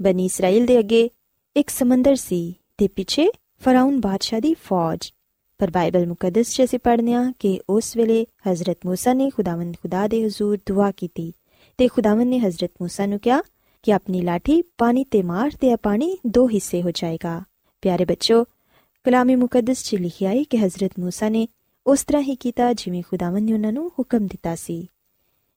ਬਨੀ 0.01 0.25
ਇਸਰਾਇਲ 0.25 0.65
ਦੇ 0.65 0.79
ਅੱਗੇ 0.79 1.09
ਇੱਕ 1.55 1.69
ਸਮੁੰਦਰ 1.69 2.15
ਸੀ। 2.15 2.55
ਤੇ 2.78 2.88
ਪਿੱਛੇ 2.88 3.30
ਫਰਾਉਨ 3.62 4.00
ਬਾਦਸ਼ਾਹ 4.00 4.40
ਦੀ 4.40 4.54
ਫੌਜ 4.54 5.12
ਪਰ 5.58 5.70
ਬਾਈਬਲ 5.70 6.06
ਮੁਕੱਦਸ 6.06 6.50
'ਚ 6.50 6.64
ਅਸੀਂ 6.64 6.78
ਪੜ੍ਹਨੇ 6.78 7.14
ਆ 7.14 7.32
ਕਿ 7.38 7.60
ਉਸ 7.70 7.96
ਵੇਲੇ 7.96 8.26
ਹਜ਼ਰਤ 8.50 8.86
موسی 8.86 9.14
ਨੇ 9.14 9.30
ਖੁਦਾਵੰਦ 9.30 9.76
ਖੁਦਾ 9.82 10.06
ਦੇ 10.08 10.24
ਹਜ਼ੂਰ 10.24 10.58
ਦੁਆ 10.66 10.90
ਕੀਤੀ 10.90 11.32
ਤੇ 11.78 11.88
ਖੁਦਾਵੰਦ 11.88 12.28
ਨੇ 12.28 12.38
ਹਜ਼ਰਤ 12.38 12.70
موسی 12.82 13.08
ਨੂੰ 13.08 13.18
ਕਿਹਾ 13.18 13.42
ਕਿ 13.82 13.92
ਆਪਣੀ 13.92 14.20
ਲਾਠੀ 14.20 14.62
ਪਾਣੀ 14.78 15.04
ਤੇ 15.04 15.22
ਮਾਰ 15.22 15.50
ਤੇ 15.60 15.68
ਇਹ 15.68 15.76
ਪਾਣੀ 15.76 16.18
ਦੋ 16.26 16.48
ਹਿੱਸੇ 16.48 16.82
ਹੋ 16.82 16.90
ਜਾਏਗਾ 16.90 17.42
ਪਿਆਰੇ 17.82 18.04
ਬੱਚੋ 18.04 18.44
ਕਲਾਮੇ 19.04 19.36
ਮੁਕੱਦਸ 19.36 19.84
'ਚ 19.84 19.94
ਲਿਖਿਆ 19.94 20.30
ਹੈ 20.30 20.42
ਕਿ 20.50 20.58
ਹਜ਼ਰਤ 20.58 21.00
موسی 21.00 21.30
ਨੇ 21.30 21.46
ਉਸ 21.86 22.04
ਤਰ੍ਹਾਂ 22.04 22.22
ਹੀ 22.22 22.34
ਕੀਤਾ 22.34 22.72
ਜਿਵੇਂ 22.72 23.02
ਖੁਦਾਵੰਦ 23.02 23.44
ਨੇ 23.44 23.52
ਉਹਨਾਂ 23.52 23.72
ਨੂੰ 23.72 23.90
ਹੁਕਮ 23.98 24.26
ਦਿੱਤਾ 24.26 24.54
ਸੀ 24.54 24.86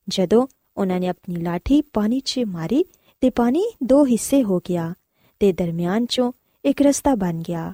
ਜਦੋਂ 0.07 0.47
ਉਹਨਾਂ 0.77 0.99
ਨੇ 0.99 1.07
ਆਪਣੀ 1.07 1.35
ਲਾਠੀ 1.35 1.81
ਪਾਣੀ 1.81 2.19
'ਚ 2.19 2.39
ਮਾਰੀ 2.47 2.85
ਤੇ 3.21 3.29
ਪਾਣੀ 3.29 3.63
ਦੋ 3.83 4.05
ਹਿੱਸੇ 4.05 4.43
ਹੋ 4.43 4.59
ਗਿਆ 4.59 4.93
ਤੇ 5.39 5.51
ਦਰਮਿਆਨ 5.51 6.05
'ਚੋਂ 6.05 6.31
ਇੱਕ 6.65 6.81
ਰਸਤਾ 6.81 7.15
ਬਣ 7.15 7.41
ਗਿਆ 7.41 7.73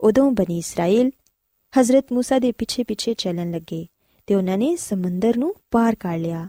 ਉਦੋਂ 0.00 0.30
ਬਨੀ 0.32 0.58
ਇਸਰਾਇਲ 0.58 1.10
ਹਜ਼ਰਤ 1.74 2.12
موسی 2.12 2.40
ਦੇ 2.40 2.52
ਪਿੱਛੇ 2.52 2.84
ਪਿੱਛੇ 2.84 3.14
ਚੱਲਣ 3.14 3.50
ਲੱਗੇ 3.50 3.86
ਤੇ 4.26 4.34
ਉਹਨਾਂ 4.34 4.58
ਨੇ 4.58 4.76
ਸਮੁੰਦਰ 4.76 5.36
ਨੂੰ 5.36 5.54
ਪਾਰ 5.70 5.94
ਕਰ 5.94 6.18
ਲਿਆ 6.18 6.48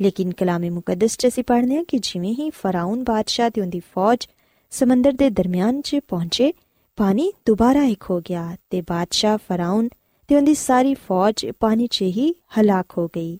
ਲੇਕਿਨ 0.00 0.32
ਕਲਾਮੇ 0.32 0.70
ਮੁਕੱਦਸ 0.70 1.16
'ਚ 1.18 1.26
ਅਸੀਂ 1.26 1.44
ਪੜ੍ਹਨੇ 1.44 1.78
ਆ 1.78 1.82
ਕਿ 1.88 1.98
ਜਿਵੇਂ 1.98 2.34
ਹੀ 2.34 2.50
ਫਰਾਉਨ 2.50 3.04
ਬਾਦਸ਼ਾਹ 3.04 3.50
ਤੇ 3.50 3.60
ਉਹਦੀ 3.60 3.80
ਫੌਜ 3.94 4.26
ਸਮੁੰਦਰ 4.70 5.12
ਦੇ 5.12 5.30
ਦਰਮਿਆਨ 5.30 5.80
'ਚ 5.80 6.00
ਪਹੁੰਚੇ 6.08 6.52
ਪਾਣੀ 6.96 7.32
ਦੁਬਾਰਾ 7.46 7.82
ਇੱਕ 7.82 8.04
ਹੋ 8.10 8.20
ਗਿਆ 8.20 8.56
ਤੇ 8.70 8.80
ਬਾਦਸ਼ਾਹ 8.80 9.38
ਫਰਾਉਨ 9.38 9.88
ਤੇ 10.28 10.36
ਉਹਦੀ 10.36 10.54
ਸਾਰੀ 10.54 10.94
ਫੌਜ 10.94 11.46
ਪਾਣੀ 11.60 11.86
'ਚ 11.86 12.02
ਹੀ 12.02 12.34
ਹਲਾਕ 12.58 12.98
ਹੋ 12.98 13.08
ਗਈ 13.08 13.38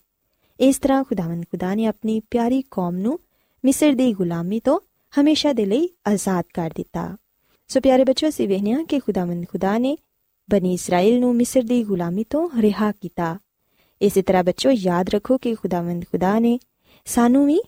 ਇਸ 0.61 0.79
ਤਰ੍ਹਾਂ 0.79 1.05
ਖੁਦਾਵੰਦ 1.05 1.45
ਖੁਦਾ 1.45 1.75
ਨੇ 1.75 1.87
ਆਪਣੀ 1.87 2.21
ਪਿਆਰੀ 2.31 2.63
ਕੌਮ 2.71 2.97
ਨੂੰ 2.97 3.19
ਮਿਸਰ 3.65 3.95
ਦੀ 3.95 4.13
ਗੁਲਾਮੀ 4.13 4.61
ਤੋਂ 4.61 4.81
ਹਮੇਸ਼ਾ 5.13 5.53
ਦੇ 5.53 5.65
ਲਈ 5.65 5.89
ਆਜ਼ਾਦ 6.07 6.45
ਕਰ 6.55 6.71
ਦਿੱਤਾ 6.77 7.17
ਸੋ 7.72 7.80
ਪਿਆਰੇ 7.80 8.04
ਬੱਚੋ 8.04 8.28
ਅਸੀਂ 8.30 8.48
ਵੇਖਿਆ 8.48 8.78
ਕਿ 8.84 9.00
ਖੁਦਾਵੰਦ 9.00 9.46
ਖੁਦਾ 9.46 9.78
ਨੇ 9.78 9.98
ਬਨੀ 10.50 10.74
ਇਸਰਾਇਲ 10.74 11.20
ਨੂੰ 11.20 11.36
ਮਿਸਰ 11.36 11.62
ਦੀ 11.62 11.84
ਗੁਲਾਮੀ 11.84 12.24
ਤੋਂ 12.30 12.50
ਰਿਹਾ 12.62 12.92
ਕੀਤਾ 12.92 13.38
ਇਸੇ 14.02 14.22
ਤਰ੍ਹਾਂ 14.22 14.44
ਬੱਚੋ 14.44 14.72
ਯਾਦ 14.72 15.10
ਰੱਖੋ 15.10 15.38
ਕਿ 15.38 15.54
ਖੁਦਾਵੰਦ 15.56 16.04
ਖੁਦਾ 16.04 16.40
ਨੇ 16.40 16.60
ਸਾਨੂੰ 17.06 17.46
ਵੀ 17.46 17.60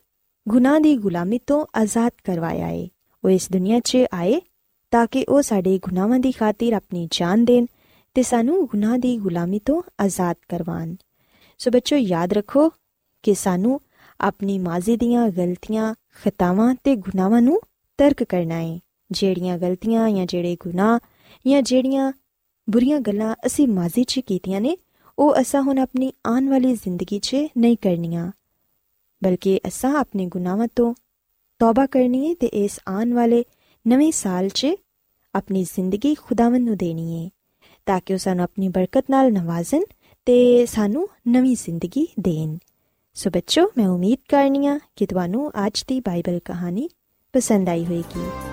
ਗੁਨਾਹ 0.48 0.80
ਦੀ 0.80 0.96
ਗੁਲਾਮੀ 0.98 1.40
ਤੋਂ 1.48 1.66
ਆਜ਼ਾਦ 1.76 2.12
ਕਰਵਾਇਆ 2.24 2.70
ਏ 2.70 2.88
ਉਹ 3.24 3.30
ਇਸ 3.30 3.48
ਦੁਨੀਆ 3.52 3.80
'ਚ 3.80 3.98
ਆਏ 4.14 4.42
ਤਾਂ 4.92 5.08
ਕਿ 5.08 5.26
ਉਹ 5.30 5.42
ਸਾਡੇ 5.42 5.80
ਗੁਨਾਹਾਂ 5.84 6.20
ਦੀ 6.20 6.32
ਖਾਤਰ 6.32 6.74
ਆਪਣੀ 6.74 7.08
ਜਾਨ 7.12 7.46
ਦੇਣ 7.46 7.66
ਤੇ 8.16 8.24
ਸਾਨੂੰ 8.24 8.66
ਗੁਨਾਹ 8.68 8.98
ਦੀ 8.98 9.18
ਗੁਲਾਮੀ 9.18 9.60
ਤੋਂ 9.60 9.82
ਆਜ਼ਾਦ 10.00 10.36
ਕਰਵਾਣ 10.50 10.96
ਸੋ 11.60 11.72
ਬੱਚੋ 11.72 11.96
ਯਾਦ 11.96 12.34
ਰੱਖੋ 12.34 12.70
ਕਿ 13.24 13.34
ਸਾਨੂੰ 13.34 13.82
ਆਪਣੀ 14.20 14.60
ਮਾਜ਼ੀ 14.60 14.98
ਦੀਆਂ 14.98 15.30
ਗਲਤੀਆਂ 15.30 15.94
ਖਤਾਵਾਂ 16.24 16.76
ਤੇ 16.84 16.96
ਗੁਨਾਹਾਂ 16.96 17.42
ਨੂੰ 17.42 17.62
ਤਰਕ 17.98 18.24
ਕਰਨਾ 18.24 18.60
ਏ 18.60 18.80
ਜਿਹੜੀਆਂ 19.12 19.58
ਗਲਤੀਆਂ 19.58 20.10
ਜਾਂ 20.10 20.26
ਜਿਹੜੇ 20.26 20.58
ਗੁਨਾਹ 20.60 21.00
ਜਾਂ 21.48 21.62
ਜਿਹੜੀਆਂ 21.62 22.12
ਬੁਰੀਆਂ 22.70 23.00
ਗੱਲਾਂ 23.00 23.36
ਅਸੀਂ 23.46 23.68
ਮਾਜ਼ੀ 23.68 24.04
'ਚ 24.04 24.20
ਕੀਤੀਆਂ 24.20 24.62
ਨੇ, 24.62 24.78
ਉਹ 25.20 25.36
ਅਸਾਂ 25.42 25.62
ਹੁਣ 25.62 25.80
ਆਪਣੀ 25.80 26.12
ਆਉਣ 26.26 26.50
ਵਾਲੀ 26.50 26.74
ਜ਼ਿੰਦਗੀ 26.74 27.20
'ਚ 27.20 27.36
ਨਹੀਂ 27.58 27.78
ਕਰਨੀਆਂ। 27.78 28.32
ਬਲਕਿ 29.24 29.60
ਅਸਾਂ 29.68 29.96
ਆਪਣੇ 29.96 30.26
ਗੁਨਾਹਾਂ 30.26 30.68
ਤੋਂ 30.76 30.94
ਤੌਬਾ 31.60 31.86
ਕਰਨੀ 31.86 32.30
ਹੈ 32.30 32.36
ਤੇ 32.40 32.48
ਇਸ 32.48 32.80
ਆਉਣ 32.88 33.14
ਵਾਲੇ 33.14 33.44
ਨਵੇਂ 33.88 34.12
ਸਾਲ 34.12 34.50
'ਚ 34.50 34.68
ਆਪਣੀ 35.36 35.64
ਜ਼ਿੰਦਗੀ 35.64 36.16
ਖੁਦਾਵੰਦ 36.16 36.68
ਨੂੰ 36.68 36.78
ਦੇਣੀ 36.78 37.26
ਹੈ 37.26 37.30
ਤਾਂ 37.86 38.00
ਕਿ 38.06 38.14
ਉਹ 38.14 38.18
ਸਾਨੂੰ 38.18 38.44
ਆਪਣੀ 38.44 38.68
ਬਰਕਤ 38.68 39.06
ਨਾਲ 39.10 39.34
ਨਵਾਜ਼ਨ 39.34 39.84
ਤੇ 40.26 40.66
ਸਾਨੂੰ 40.66 41.08
ਨਵੀਂ 41.28 41.56
ਜ਼ਿੰਦਗੀ 41.56 42.08
ਦੇਣ। 42.20 42.58
ਸੋ 43.14 43.30
ਬੱਚੋ, 43.30 43.66
ਮੈਂ 43.78 43.88
ਉਮੀਦ 43.88 44.20
ਕਰਨੀਆ 44.30 44.80
ਕਿ 44.96 45.06
ਤੁਹਾਨੂੰ 45.06 45.52
ਅੱਜ 45.68 45.84
ਦੀ 45.88 46.00
ਬਾਈਬਲ 46.00 46.40
ਕਹਾਣੀ 46.46 46.90
ਪਸੰਦ 47.34 47.70
ਆਈ 47.70 47.86
ਹੋਵੇਗੀ 47.86 48.53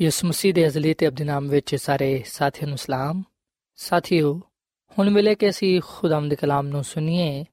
ਯਿਸੂ 0.00 0.26
ਮਸੀਹ 0.26 0.54
ਦੇ 0.54 0.66
ਅਜ਼ਲੀ 0.66 0.94
ਤੇ 0.94 1.08
ਅਬਦੀ 1.08 1.24
ਨਾਮ 1.24 1.48
ਵਿੱਚ 1.48 1.74
ਸਾਰੇ 1.74 2.22
ਸਾਥੀਆਂ 2.26 2.68
ਨੂੰ 2.68 2.78
ਸਲਾਮ 2.78 3.22
ਸਾਥੀਓ 3.78 4.32
ਹੁਣ 4.96 5.10
ਮਿਲੇ 5.10 5.34
ਕਿ 5.34 5.48
ਅਸੀਂ 5.50 5.80
ਖੁਦਾਮ 5.84 6.28
ਦੇ 6.28 6.36
ਕਲਾਮ 6.36 6.66
ਨੂੰ 6.66 6.82
ਸੁਣੀਏ 6.84 7.44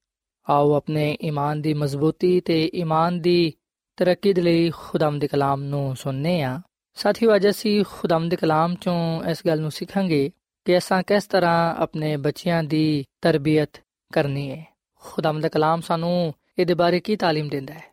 ਆਓ 0.48 0.74
ਆਪਣੇ 0.74 1.06
ਈਮਾਨ 1.24 1.62
ਦੀ 1.62 1.74
ਮਜ਼ਬੂਤੀ 1.74 2.40
ਤੇ 2.42 2.64
ਈਮਾਨ 2.74 3.20
ਦੀ 3.22 3.54
ਤਰੱਕੀ 3.98 4.34
ਦੇ 4.34 4.42
ਲਈ 4.42 4.70
ਖੁਦਾਮ 4.70 5.20
ਦੇ 5.20 5.28
ਕਲਾਮ 5.28 5.64
ਨੂੰ 5.64 5.96
ਸੁਣਨੇ 5.96 6.42
ਆ 6.44 6.60
ਸਾਥੀਓ 6.98 7.36
ਅੱਜ 7.36 7.50
ਅਸੀਂ 7.50 7.84
ਖੁਦਾਮ 7.90 8.30
ਦੇ 8.30 8.36
ਕਲਾਮ 8.36 8.76
ਚੋਂ 8.76 9.24
ਇਸ 9.24 9.42
ਗੱਲ 9.48 9.62
ਨੂੰ 9.62 9.72
ਸਿੱਖਾਂਗੇ 9.72 10.30
ਕਿ 10.66 10.78
ਅਸਾਂ 10.78 11.02
ਕਿਸ 11.04 11.26
ਤਰ੍ਹਾਂ 11.26 11.76
ਆਪਣੇ 11.76 12.16
ਬੱਚਿਆਂ 12.18 12.64
ਦੀ 12.64 13.06
ਤਰਬੀਅਤ 13.22 13.82
ਕਰਨੀ 14.12 14.50
ਹੈ 14.52 14.64
ਖੁਦਾਮ 15.04 15.40
ਦਾ 15.40 15.50
ਕਲਾਮ 15.50 15.82
ਸਾਨੂੰ 15.82 16.34
ਇਹਦੇ 16.60 16.74
ਬਾਰੇ 16.74 17.00
ਕੀ 17.00 17.16
تعلیم 17.16 17.50
ਦਿੰਦਾ 17.50 17.74
ਹੈ 17.74 17.92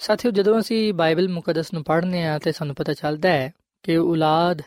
ਸਾਥੀਓ 0.00 0.30
ਜਦੋਂ 0.30 0.58
ਅਸੀਂ 0.60 0.92
ਬਾਈਬਲ 0.94 1.28
ਮੁਕੱਦਸ 1.28 1.72
ਨੂੰ 1.72 1.82
ਪੜ੍ਹਨੇ 1.84 2.26
ਆ 2.26 2.38
ਤੇ 2.38 2.52
ਸਾਨੂੰ 2.52 2.74
ਪਤਾ 2.74 2.92
ਚੱਲਦਾ 2.94 3.28
ਹੈ 3.28 3.52
ਕਿ 3.83 3.97
ਔਲਾਦ, 3.97 4.61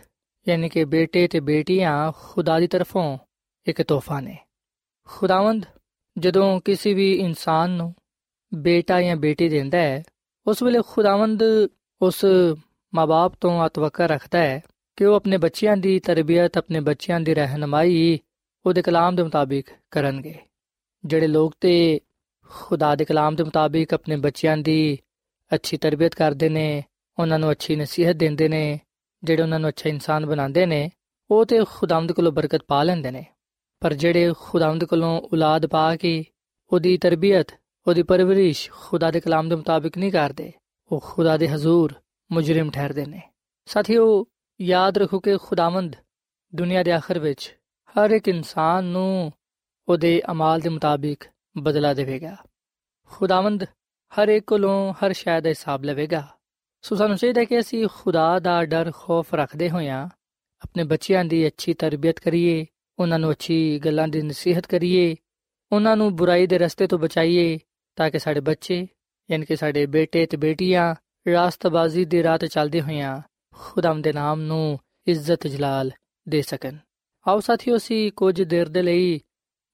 ਯਾਨੀ 0.49 0.69
ਕਿ 0.69 0.85
ਬੇਟੇ 0.85 1.29
ਤੇ 1.29 1.41
ਬੇਟੀਆਂ 1.41 2.13
ਖੁਦਾ 2.17 2.61
ਦੀ 2.61 2.67
ਤਰਫੋਂ 2.67 3.19
ਇੱਕ 3.67 3.83
ਤੋਹਫਾ 3.83 4.21
ਨੇ। 4.21 4.37
ਖੁਦਾਵੰਦ, 5.09 5.67
ਜਦੋਂ 6.19 6.61
ਕਿਸੇ 6.61 6.95
ਵੀ 6.95 7.13
ਇਨਸਾਨ 7.13 7.71
ਨੂੰ 7.71 7.95
ਬੇਟਾ 8.55 9.03
ਜਾਂ 9.03 9.17
ਬੇਟੀ 9.17 9.49
ਦਿੰਦਾ 9.49 9.79
ਹੈ, 9.79 10.03
ਉਸ 10.47 10.63
ਵੇਲੇ 10.63 10.81
ਖੁਦਾਵੰਦ 10.89 11.43
ਉਸ 12.03 12.25
ਮਾਪੇ 12.95 13.37
ਤੋਂ 13.41 13.67
ਅਤਵਕਰ 13.67 14.09
ਰੱਖਦਾ 14.09 14.39
ਹੈ 14.39 14.63
ਕਿ 14.97 15.05
ਉਹ 15.05 15.15
ਆਪਣੇ 15.15 15.37
ਬੱਚਿਆਂ 15.37 15.77
ਦੀ 15.77 15.99
ਤਰਬੀਅਤ, 16.01 16.59
ਆਪਣੇ 16.59 16.81
ਬੱਚਿਆਂ 16.81 17.21
ਦੀ 17.21 17.35
ਰਹਿਨਮਾਈ 17.35 18.19
ਉਹਦੇ 18.67 18.83
ਕਲਾਮ 18.83 19.17
ਦੇ 19.17 19.23
ਮੁਤਾਬਿਕ 19.23 19.67
ਕਰਨਗੇ। 19.91 20.35
ਜਿਹੜੇ 21.05 21.27
ਲੋਕ 21.27 21.55
ਤੇ 21.61 22.01
ਖੁਦਾ 22.49 22.95
ਦੇ 22.95 23.05
ਕਲਾਮ 23.05 23.37
ਦੇ 23.37 23.45
ਮੁਤਾਬਿਕ 23.45 23.95
ਆਪਣੇ 23.95 24.17
ਬੱਚਿਆਂ 24.17 24.57
ਦੀ 24.57 24.99
ਅੱਛੀ 25.55 25.77
ਤਰਬੀਅਤ 25.77 26.15
ਕਰਦੇ 26.15 26.49
ਨੇ, 26.49 26.85
ਉਹਨਾਂ 27.19 27.39
ਨੂੰ 27.39 27.51
ਅੱਛੀ 27.51 27.77
ਨਸੀਹਤ 27.77 28.17
ਦਿੰਦੇ 28.17 28.49
ਨੇ 28.49 28.81
ਜਿਹੜੇ 29.27 29.43
ਉਹਨਾਂ 29.43 29.61
ਨੂੰ 29.61 29.69
ਅੱਛਾ 29.69 29.89
ਇਨਸਾਨ 29.89 30.27
ਬਣਾਉਂਦੇ 30.27 30.67
ਨੇ, 30.67 30.91
ਉਹ 31.31 31.47
ਤੇ 31.47 31.65
ਖੁਦਾਵੰਦ 31.69 32.13
ਕੋਲੋਂ 32.13 32.33
ਬਰਕਤ 32.33 32.63
ਪਾ 32.69 32.83
ਲੈਂਦੇ 32.83 33.11
ਨੇ। 33.11 33.25
ਪਰ 33.81 33.95
ਜਿਹੜੇ 33.95 34.33
ਖੁਦਾਵੰਦ 34.39 34.85
ਕੋਲੋਂ 34.85 35.21
ਔਲਾਦ 35.21 35.67
ਪਾ 35.67 35.97
ਕੇ 35.97 36.25
ਉਹਦੀ 36.73 36.99
ਤਰਬੀਅਤ, 36.99 37.47
ਉਹਦੀ 37.87 38.03
ਪਰਵਰਿਸ਼ 38.03 38.71
ਖੁਦਾ 38.71 39.11
ਦੇ 39.11 39.21
ਕਲਾਮ 39.21 39.49
ਦੇ 39.49 39.55
ਮੁਤਾਬਿਕ 39.55 39.99
ਨਹੀਂ 39.99 40.13
ਕਰਦੇ, 40.13 40.53
ਉਹ 40.93 41.01
ਖੁਦਾ 41.05 41.37
ਦੇ 41.37 41.49
ਹਜ਼ੂਰ, 41.49 41.95
ਮੁਜਰਮ 42.33 42.71
ਠਹਿਰਦੇ 42.71 43.07
ਨੇ। 43.07 43.23
ਸਾਥੀਓ, 43.67 44.27
ਯਾਦ 44.61 44.99
ਰੱਖੋ 44.99 45.21
ਕਿ 45.21 45.37
ਖੁਦਾਵੰਦ 45.37 45.97
ਦੁਨੀਆ 46.55 46.83
ਦੇ 46.83 46.93
ਆਖਰ 46.93 47.19
ਵਿੱਚ 47.19 47.57
ਹਰ 47.91 48.11
ਇੱਕ 48.11 48.29
ਇਨਸਾਨ 48.29 48.85
ਨੂੰ 48.85 49.33
ਉਹਦੇ 49.89 50.23
ਅਮਾਲ 50.31 50.61
ਦੇ 50.61 50.69
ਮੁਤਾਬਿਕ 50.69 51.25
ਬਦਲਾ 51.59 51.95
ਦੇਵੇਗਾ। 51.95 52.37
ਖੁਦਾਵੰਦ 53.11 53.65
ਹਰ 54.15 54.29
ਇੱਕ 54.29 54.47
ਕੋਲੋਂ 54.47 54.93
ਹਰ 54.93 55.13
ਸ਼ੈ 55.13 55.41
ਦਾ 55.41 55.49
ਹਿਸਾਬ 55.49 55.85
ਲਵੇਗਾ। 55.85 56.36
ਸੋ 56.85 56.97
ਸਾਨੂੰ 56.97 57.17
ਚਾਹੀਦਾ 57.17 57.45
ਕਿ 57.45 57.59
ਅਸੀਂ 57.59 57.87
ਖੁਦਾ 57.95 58.39
ਦਾ 58.39 58.65
ਡਰ, 58.65 58.91
ਖੌਫ 58.95 59.35
ਰੱਖਦੇ 59.35 59.71
ਹੋਇਆਂ 59.71 60.09
ਆਪਣੇ 60.63 60.85
ਬੱਚਿਆਂ 60.85 61.25
ਦੀ 61.25 61.47
ਅੱਛੀ 61.47 61.75
ਤਰਬੀਅਤ 61.75 62.21
ਕਰੀਏ, 62.21 62.67
ਉਹਨਾਂ 62.99 63.19
ਨੂੰ 63.19 63.31
ਅੱਛੀ 63.31 63.79
ਗੱਲਾਂ 63.79 64.09
ਦੀ 64.09 64.23
ਨਸੀਹਤ 64.23 64.67
ਕਰੀਏ, 64.67 65.15
ਉਹਨਾਂ 65.73 65.97
ਨੂੰ 65.97 66.15
ਬੁਰਾਈ 66.17 66.47
ਦੇ 66.47 66.59
ਰਸਤੇ 66.59 66.87
ਤੋਂ 66.87 66.99
ਬਚਾਈਏ 66.99 67.59
ਤਾਂ 67.97 68.11
ਕਿ 68.11 68.19
ਸਾਡੇ 68.19 68.41
ਬੱਚੇ, 68.41 68.87
ਯਾਨੀ 69.31 69.47
ਕਿ 69.47 69.57
ਸਾਡੇ 69.57 69.87
ਬੇਟੇ 69.87 70.27
ਤੇ 70.27 70.37
ਬੇਟੀਆਂ 70.37 70.95
ਰਾਸਤਬਾਜ਼ੀ 71.29 72.05
ਦੇ 72.05 72.23
ਰਾਹ 72.23 72.39
ਤੇ 72.39 72.47
ਚੱਲਦੇ 72.47 72.81
ਹੋਇਆਂ 72.81 73.21
ਖੁਦਾਮ 73.55 74.03
ਦੇ 74.03 74.13
ਨਾਮ 74.13 74.41
ਨੂੰ 74.41 74.79
ਇੱਜ਼ਤ 75.07 75.47
ਜਲਾਲ 75.47 75.91
ਦੇ 76.29 76.43
ਸਕਣ। 76.43 76.77
ਆਓ 77.27 77.41
ਸਾਥੀਓ, 77.41 77.77
ਅਸੀਂ 77.77 78.13
ਕੁਝ 78.13 78.43
ਦੇਰ 78.43 78.69
ਦੇ 78.69 78.83
ਲਈ 78.83 79.21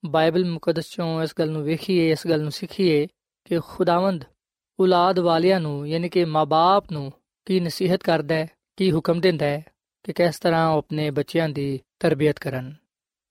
ਬਾਈਬਲ 0.05 0.45
ਮੁਕੱਦਸ 0.45 0.91
ਚੋਂ 0.91 1.23
ਇਸ 1.23 1.35
ਗੱਲ 1.39 1.51
ਨੂੰ 1.51 1.63
ਵੇਖੀਏ, 1.63 2.11
ਇਸ 2.11 2.27
ਗੱਲ 2.27 2.43
ਨੂੰ 2.43 2.53
ਸਿੱਖੀਏ 2.53 3.07
ਕਿ 3.45 3.61
ਖੁਦਾਵੰਦ 3.65 4.25
ਔਲਾਦ 4.83 5.19
ਵਾਲਿਆਂ 5.19 5.61
ਨੂੰ, 5.61 5.89
ਯਾਨੀ 5.89 6.09
ਕਿ 6.09 6.25
ਮਾਪੇ 6.25 6.95
ਨੂੰ 6.95 7.13
ਕੀ 7.47 7.61
ਨਸੀਹਤ 7.61 8.03
ਕਰਦਾ 8.03 8.35
ਹੈ, 8.35 8.49
ਕੀ 8.77 8.93
ਹੁਕਮ 8.93 9.21
ਦਿੰਦਾ 9.21 9.47
ਹੈ 9.47 9.65
ਕਿ 10.05 10.13
ਕਿਸ 10.13 10.39
ਤਰ੍ਹਾਂ 10.39 10.69
ਉਹ 10.69 10.79
ਆਪਣੇ 10.79 11.11
ਬੱਚਿਆਂ 11.11 11.49
ਦੀ 11.49 11.81
ਤਰਬੀਅਤ 12.01 12.39
ਕਰਨ। 12.39 12.73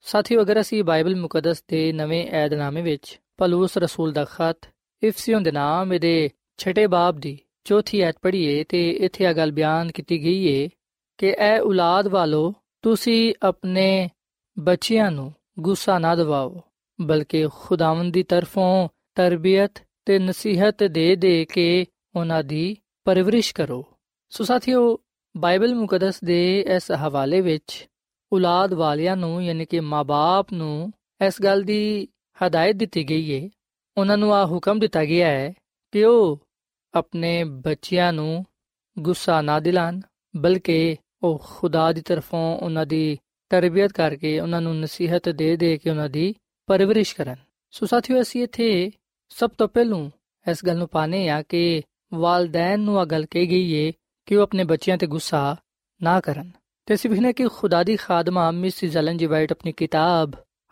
ਸਾਥੀਓ, 0.06 0.42
ਅਗਰ 0.42 0.60
ਅਸੀਂ 0.62 0.84
ਬਾਈਬਲ 0.84 1.16
ਮੁਕੱਦਸ 1.16 1.64
ਦੇ 1.68 1.92
ਨਵੇਂ 1.94 2.26
ਏਧਨਾਮੇ 2.34 2.82
ਵਿੱਚ 2.82 3.20
ਪਲੂਸ 3.38 3.78
ਰਸੂਲ 3.78 4.12
ਦਾ 4.12 4.26
ਖਤ 4.26 4.70
ਇਫਸੀਓਂ 5.04 5.42
ਦੇ 5.42 5.52
ਨਾਮ 5.52 5.98
ਦੇ 5.98 6.30
ਛਟੇ 6.58 6.88
ਬਾਬ 6.88 7.20
ਦੀ 7.20 7.38
ਚੌਥੀ 7.64 8.02
ਐਤ 8.02 8.16
ਪੜ੍ਹੀਏ 8.22 8.64
ਤੇ 8.64 8.90
ਇੱਥੇ 8.90 9.26
ਇਹ 9.26 9.34
ਗੱਲ 9.34 9.52
ਬਿਆਨ 9.52 9.92
ਕੀਤੀ 9.92 10.24
ਗਈ 10.24 10.64
ਹੈ 10.64 10.70
ਕਿ 11.20 11.36
ਐ 11.40 11.60
ਔਲਾਦ 11.60 12.08
ਵਾਲੋ, 12.08 12.54
ਤੁਸੀਂ 12.82 13.34
ਆਪਣੇ 13.44 14.10
ਬੱਚਿਆਂ 14.58 15.12
ਨੂੰ 15.12 15.34
ਗੁੱਸਾ 15.60 15.98
ਨਾ 16.00 16.16
ਦਿਵਾਓ, 16.16 16.62
ਬਲਕਿ 17.00 17.48
ਖੁਦਾਵੰਦ 17.54 18.14
ਦੀ 18.14 18.24
ਤਰਫੋਂ 18.24 18.88
ਤਰਬੀਅਤ 19.16 19.84
ਤੇ 20.06 20.20
ਨਸੀਹਤ 20.20 20.84
ਦੇ 20.84 21.16
ਦੇ 21.16 21.46
ਕੇ 21.46 21.86
ਉਹਨਾਂ 22.16 22.44
ਦੀ 22.44 22.78
ਪਰਵਰਿਸ਼ 23.06 23.54
ਕਰੋ। 23.54 23.86
ਸੋ 24.30 24.44
ਸਾਥੀਓ, 24.44 25.00
ਬਾਈਬਲ 25.38 25.76
ਮੁਕੱਦਸ 25.76 26.24
ਦੇ 26.24 26.60
ਇਸ 26.60 26.92
ਹਵਾਲੇ 26.92 27.42
ਵਿੱਚ 27.42 27.88
ਔਲਾਦ 28.34 28.74
ਵਾਲਿਆਂ 28.74 29.18
ਨੂੰ, 29.18 29.44
ਯਾਨੀ 29.44 29.66
ਕਿ 29.66 29.80
ਮਾਪੇ 29.80 30.56
ਨੂੰ 30.56 30.92
ਇਸ 31.28 31.42
ਗੱਲ 31.42 31.64
ਦੀ 31.64 32.08
ਹਦਾਇਤ 32.38 32.76
ਦਿੱਤੀ 32.76 33.04
ਗਈ 33.10 33.44
ਹੈ 33.44 33.50
ਉਹਨਾਂ 33.98 34.18
ਨੂੰ 34.18 34.36
ਆ 34.36 34.46
ਹੁਕਮ 34.46 34.80
ਦਿੱਤਾ 34.80 35.06
ਗਿਆ 35.06 35.28
ਹੈ 35.28 35.54
ਕਿ 35.92 36.04
ਉਹ 36.04 36.40
ਆਪਣੇ 36.94 37.44
ਬੱਚਿਆਂ 37.44 38.14
ਨੂੰ 38.14 38.46
ਗੁੱਸਾ 39.00 39.42
ਨਾ 39.42 39.60
ਦਿਲਾਣ, 39.60 40.00
ਬਲਕਿ 40.36 40.98
ਉਹ 41.24 41.42
ਖੁਦਾ 41.46 41.92
ਦੀ 41.92 42.02
ਤਰਫੋਂ 42.02 42.58
ਉਹਨਾਂ 42.58 42.86
ਦੀ 42.86 43.18
ਤਰਬੀਅਤ 43.50 43.92
ਕਰਕੇ 43.92 44.40
ਉਹਨਾਂ 44.40 44.62
ਨੂੰ 44.62 44.80
ਨਸੀਹਤ 44.80 45.30
ਦੇ 45.30 45.56
ਦੇ 45.56 45.78
ਕੇ 45.78 45.90
ਉਹਨਾਂ 45.90 46.10
ਦੀ 46.10 46.34
ਪਰਵਰਿਸ਼ 46.68 47.16
ਕਰਨ। 47.16 47.36
ਸੋ 47.72 47.86
ਸਾਥੀਓ, 47.86 48.22
ਅਸੀਂ 48.22 48.44
ਇੱਥੇ 48.44 48.92
ਸਭ 49.40 49.50
ਤੋਂ 49.58 49.68
ਪਹਿਲੂ 49.68 50.12
ਇਸ 50.52 50.66
ਗੱਲ 50.66 50.78
ਨੂੰ 50.78 50.88
ਪਾਣੇ 50.88 51.30
ਆ 51.30 51.42
ਕਿ 51.42 51.82
ਵਾਲਦੈਨ 52.14 52.80
ਨੂੰ 52.80 53.00
ਆ 53.00 53.06
ਗੱਲ 53.06 53.26
ਕਹੀ 53.26 53.50
ਗਈ 53.50 53.72
ਏ 53.72 53.92
ਕਿ 54.26 54.36
ਉਹ 54.36 54.44
ਆਪਣੇ 54.44 54.64
ਬੱਚਿਆਂ 54.64 54.98
ਤੇ 54.98 55.08
ਗੁੱਸਾ 55.08 55.56
ਨਾ 56.04 56.20
ਕਰਨ। 56.20 56.52
ਤੇ 56.86 56.94
ਅਸੀਂ 56.94 57.10
ਵਿਖਨੇ 57.10 57.34
ਕਿ 57.34 57.48
ਖੁਦਾ 57.48 57.84
ਦੀ 57.84 57.96
ਖਾਦਮਾ 57.96 58.52
ਮਿਸ 58.52 58.86
ਜ਼ਲਨ 58.86 59.18
ਜੀ 59.18 59.26
ਵਾਈਟ 59.26 59.52
ਆਪਣੀ 59.52 59.72
ਕਿਤਾਬ, 59.72 60.32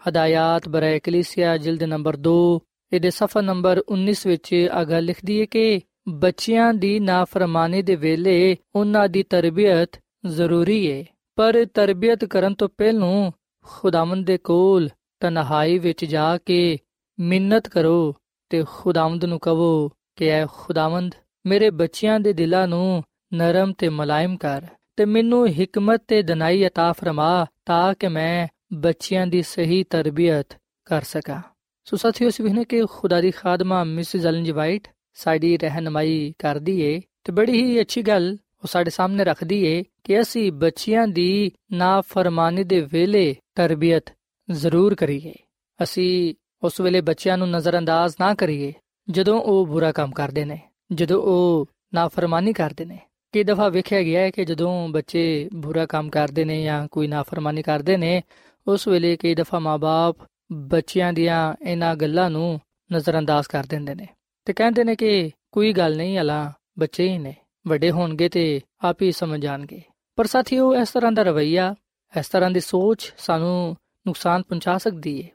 ਹਦਾਇਤ 0.10 0.70
ਬਰੇ 0.70 1.00
ਕਲੀਸਿਆ, 1.00 1.58
ਜਿਲਦ 1.58 1.84
ਨੰਬਰ 1.84 2.18
2 2.18 2.60
ਇਹਦੇ 2.94 3.10
ਸਫਾ 3.10 3.42
ਨੰਬਰ 3.42 3.84
19 3.90 4.28
ਵਿੱਚ 4.28 4.70
ਆ 4.72 4.84
ਗੱਲ 4.84 5.04
ਲਿਖਦੀ 5.04 5.38
ਏ 5.38 5.46
ਕਿ 5.46 5.82
ਬੱਚਿਆਂ 6.08 6.74
ਦੀ 6.74 7.00
ਨਾਫਰਮਾਨੀ 7.00 7.82
ਦੇ 7.82 7.96
ਵੇਲੇ 7.96 8.58
ਉਹਨਾਂ 8.76 9.10
ਦੀ 9.10 9.24
ਤਰਬੀਅਤ 9.24 10.00
ਜ਼ਰੂਰੀ 10.26 10.86
ਏ। 10.86 11.06
ਪਰ 11.36 11.66
ਤਰਬੀਅਤ 11.66 12.26
ਕਰਨ 12.26 12.54
ਤੋਂ 12.54 12.70
ਪਹਿਲਾਂ 12.78 13.32
ਖੁਦਾਵੰਦ 13.64 14.28
ਦੇ 14.28 14.38
ਕੋਲ 14.38 14.90
ਤਨਹਾਈ 15.20 15.80
ਵਿੱਚ 15.80 16.06
ਜਾ 16.06 16.38
ਕੇ 16.38 16.78
ਮਿੰਨਤ 17.20 17.68
ਕਰੋ। 17.68 18.16
ਤੇ 18.51 18.65
ਖੁਦਾਵੰਦ 18.69 19.25
ਨੂੰ 19.25 19.39
ਕਹੋ 19.39 19.91
ਕਿ 20.17 20.29
ਐ 20.29 20.47
ਖੁਦਾਵੰਦ 20.47 21.15
ਮੇਰੇ 21.47 21.71
ਬੱਚਿਆਂ 21.71 22.21
ਦੇ 22.21 22.33
ਦਿਲਾਂ 22.33 22.69
ਨੂੰ 22.69 23.03
ਨਰਮ 23.35 23.73
ਤੇ 23.73 23.89
ਮਲਾਇਮ 23.89 24.37
ਕਰ 24.37 24.67
ਤੇ 24.97 25.05
ਮੈਨੂੰ 25.05 25.49
ਹਕਮਤ 25.49 26.03
ਤੇ 26.09 26.23
ਦਨਾਈ 26.23 26.67
عطا 26.67 26.93
ਫਰਮਾ 26.93 27.47
ਤਾਂ 27.65 27.95
ਕਿ 27.95 28.09
ਮੈਂ 28.09 28.49
ਬੱਚਿਆਂ 28.73 29.27
ਦੀ 29.27 29.43
ਸਹੀ 29.43 29.85
ਤਰਬੀਅਤ 29.85 30.59
ਕਰ 30.85 31.03
ਸਕਾਂ 31.03 31.43
ਸੋ 31.85 31.97
ਸਾਥੀਓ 31.97 32.31
ਸਭਨੇ 32.31 32.65
ਕਿ 32.65 32.85
ਖੁਦਾ 32.91 33.21
ਦੀ 33.21 33.31
ਖਾਦਮਾ 33.31 33.85
ਮਿਸਿਸ 33.85 34.27
ਅਲਨ 34.27 34.53
ਵਾਈਟ 34.53 34.89
ਸਾਡੀ 35.15 35.57
ਰਹਿਨਮਾਈ 35.57 36.35
ਕਰਦੀ 36.39 36.81
ਏ 36.81 37.01
ਤੇ 37.25 37.33
ਬੜੀ 37.33 37.63
ਹੀ 37.63 37.81
ਅੱਛੀ 37.81 38.03
ਗੱਲ 38.03 38.39
ਉਹ 38.63 38.67
ਸਾਡੇ 38.67 38.91
ਸਾਹਮਣੇ 38.91 39.25
ਰੱਖਦੀ 39.25 39.65
ਏ 39.65 39.85
ਕਿ 40.05 40.21
ਅਸੀਂ 40.21 40.53
ਬੱਚਿਆਂ 40.53 41.09
ਦੀ 41.09 41.53
ਨਾਫਰਮਾਨੀ 41.73 42.65
ਦੇ 42.65 42.81
ਵੇਲੇ 42.81 43.37
ਤਰਬੀਅਤ 43.55 44.11
ਜ਼ਰੂਰ 44.51 44.95
ਕਰੀਏ 44.95 45.35
ਅਸੀਂ 45.83 46.35
ਉਸ 46.64 46.80
ਵੇਲੇ 46.82 47.02
ਬੱਚਿਆਂ 47.02 47.38
ਨੂੰ 47.38 47.50
ਨਜ਼ਰਅੰਦਾਜ਼ 47.50 48.16
ਨਾ 48.20 48.34
ਕਰੀਏ, 48.36 48.74
ਜਦੋਂ 49.10 49.42
ਉਹ 49.42 49.66
ਬੁਰਾ 49.68 49.92
ਕੰਮ 49.92 50.12
ਕਰਦੇ 50.12 50.46
ਨੇ, 50.46 50.60
ਜਦੋਂ 50.92 51.22
ਉਹ 51.22 51.68
ਨਾਫਰਮਾਨੀ 51.94 52.54
ਕਰਦੇ 52.54 52.86
ਨੇ। 52.86 53.00
ਕਈ 53.32 53.44
ਦਫਾ 53.44 53.68
ਵੇਖਿਆ 53.70 54.02
ਗਿਆ 54.04 54.22
ਹੈ 54.22 54.30
ਕਿ 54.30 54.46
ਜਦੋਂ 54.46 54.90
ਬੱਚੇ 54.90 55.50
ਬੁਰਾ 55.54 55.86
ਕੰਮ 55.86 56.10
ਕਰਦੇ 56.10 56.46
ਨੇ 56.46 56.64
ਜਾਂ 56.64 56.88
ਕੋਈ 56.88 57.08
ਨਾਫਰਮਾਨੀ 57.08 57.62
ਕਰਦੇ 57.62 57.98
ਨੇ, 57.98 58.22
ਉਸ 58.68 58.88
ਵੇਲੇ 58.88 59.16
ਕਈ 59.18 59.36
ਦਫਾ 59.36 59.60
ਮਾਪੇ 59.60 60.26
ਬੱਚਿਆਂ 60.52 61.14
ਦੀਆਂ 61.14 61.54
ਇਹਨਾਂ 61.66 61.96
ਗੱਲਾਂ 61.96 62.30
ਨੂੰ 62.30 62.60
ਨਜ਼ਰਅੰਦਾਜ਼ 62.94 63.48
ਕਰ 63.48 63.64
ਦਿੰਦੇ 63.64 63.96
ਨੇ 63.96 64.08
ਤੇ 64.46 64.54
ਕਹਿੰਦੇ 64.54 64.84
ਨੇ 64.84 64.96
ਕਿ 64.96 65.32
ਕੋਈ 65.52 65.74
ਗੱਲ 65.74 65.98
ਨਹੀਂ 65.98 66.18
ਹਲਾ 66.18 66.54
ਬੱਚੇ 66.80 67.08
ਹੀ 67.10 67.18
ਨੇ, 67.18 67.36
ਵੱਡੇ 67.68 67.92
ਹੋਣਗੇ 67.92 68.30
ਤੇ 68.30 68.62
ਆਪ 68.84 69.02
ਹੀ 69.02 69.12
ਸਮਝ 69.12 69.42
ਜਾਣਗੇ। 69.42 69.82
ਪਰ 70.16 70.28
ਸਾਥੀਓ, 70.28 70.76
ਇਸ 70.76 70.90
ਤਰ੍ਹਾਂ 70.90 71.12
ਦਾ 71.12 71.24
ਰਵਈਆ, 71.24 71.76
ਇਸ 72.20 72.28
ਤਰ੍ਹਾਂ 72.28 72.52
ਦੀ 72.52 72.60
ਸੋਚ 72.60 73.14
ਸਾਨੂੰ 73.18 73.76
ਨੁਕਸਾਨ 74.08 74.42
ਪਹੁੰਚਾ 74.42 74.78
ਸਕਦੀ 74.78 75.22
ਹੈ 75.24 75.30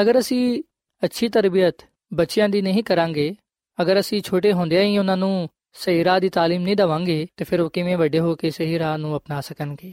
ਅਗਰ 0.00 0.18
ਅਸੀਂ 0.18 0.62
ਅੱਛੀ 1.02 1.28
ਤਰਬੀਅਤ 1.28 1.82
ਬੱਚਿਆਂ 2.14 2.48
ਦੀ 2.48 2.62
ਨਹੀਂ 2.62 2.84
ਕਰਾਂਗੇ 2.84 3.34
ਅਗਰ 3.82 4.00
ਅਸੀਂ 4.00 4.22
ਛੋਟੇ 4.22 4.52
ਹੁੰਦਿਆਂ 4.52 4.82
ਹੀ 4.82 4.98
ਉਹਨਾਂ 4.98 5.16
ਨੂੰ 5.16 5.48
ਸਹੀ 5.72 6.04
ਰਾਹ 6.04 6.20
ਦੀ 6.20 6.26
تعلیم 6.26 6.60
ਨਹੀਂ 6.60 6.76
ਦਵਾਂਗੇ 6.76 7.26
ਤੇ 7.36 7.44
ਫਿਰ 7.44 7.60
ਉਹ 7.60 7.70
ਕਿਵੇਂ 7.70 7.96
ਵੱਡੇ 7.96 8.18
ਹੋ 8.18 8.34
ਕੇ 8.34 8.50
ਸਹੀ 8.50 8.78
ਰਾਹ 8.78 8.98
ਨੂੰ 8.98 9.16
ਅਪਣਾ 9.16 9.40
ਸਕਣਗੇ 9.40 9.92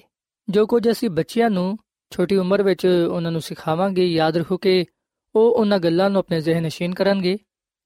ਜੋ 0.49 0.65
ਕੁਝ 0.65 0.91
ਅਸੀਂ 0.91 1.09
ਬੱਚਿਆਂ 1.09 1.49
ਨੂੰ 1.49 1.77
ਛੋਟੀ 2.11 2.35
ਉਮਰ 2.35 2.63
ਵਿੱਚ 2.63 2.85
ਉਹਨਾਂ 2.85 3.31
ਨੂੰ 3.31 3.41
ਸਿਖਾਵਾਂਗੇ 3.41 4.05
ਯਾਦ 4.05 4.37
ਰੱਖੋ 4.37 4.57
ਕਿ 4.57 4.85
ਉਹ 5.35 5.51
ਉਹਨਾਂ 5.51 5.79
ਗੱਲਾਂ 5.79 6.09
ਨੂੰ 6.09 6.19
ਆਪਣੇ 6.19 6.41
ਜ਼ਿਹਨ 6.41 6.63
ਨਸ਼ੀਨ 6.63 6.93
ਕਰਨਗੇ 6.93 7.37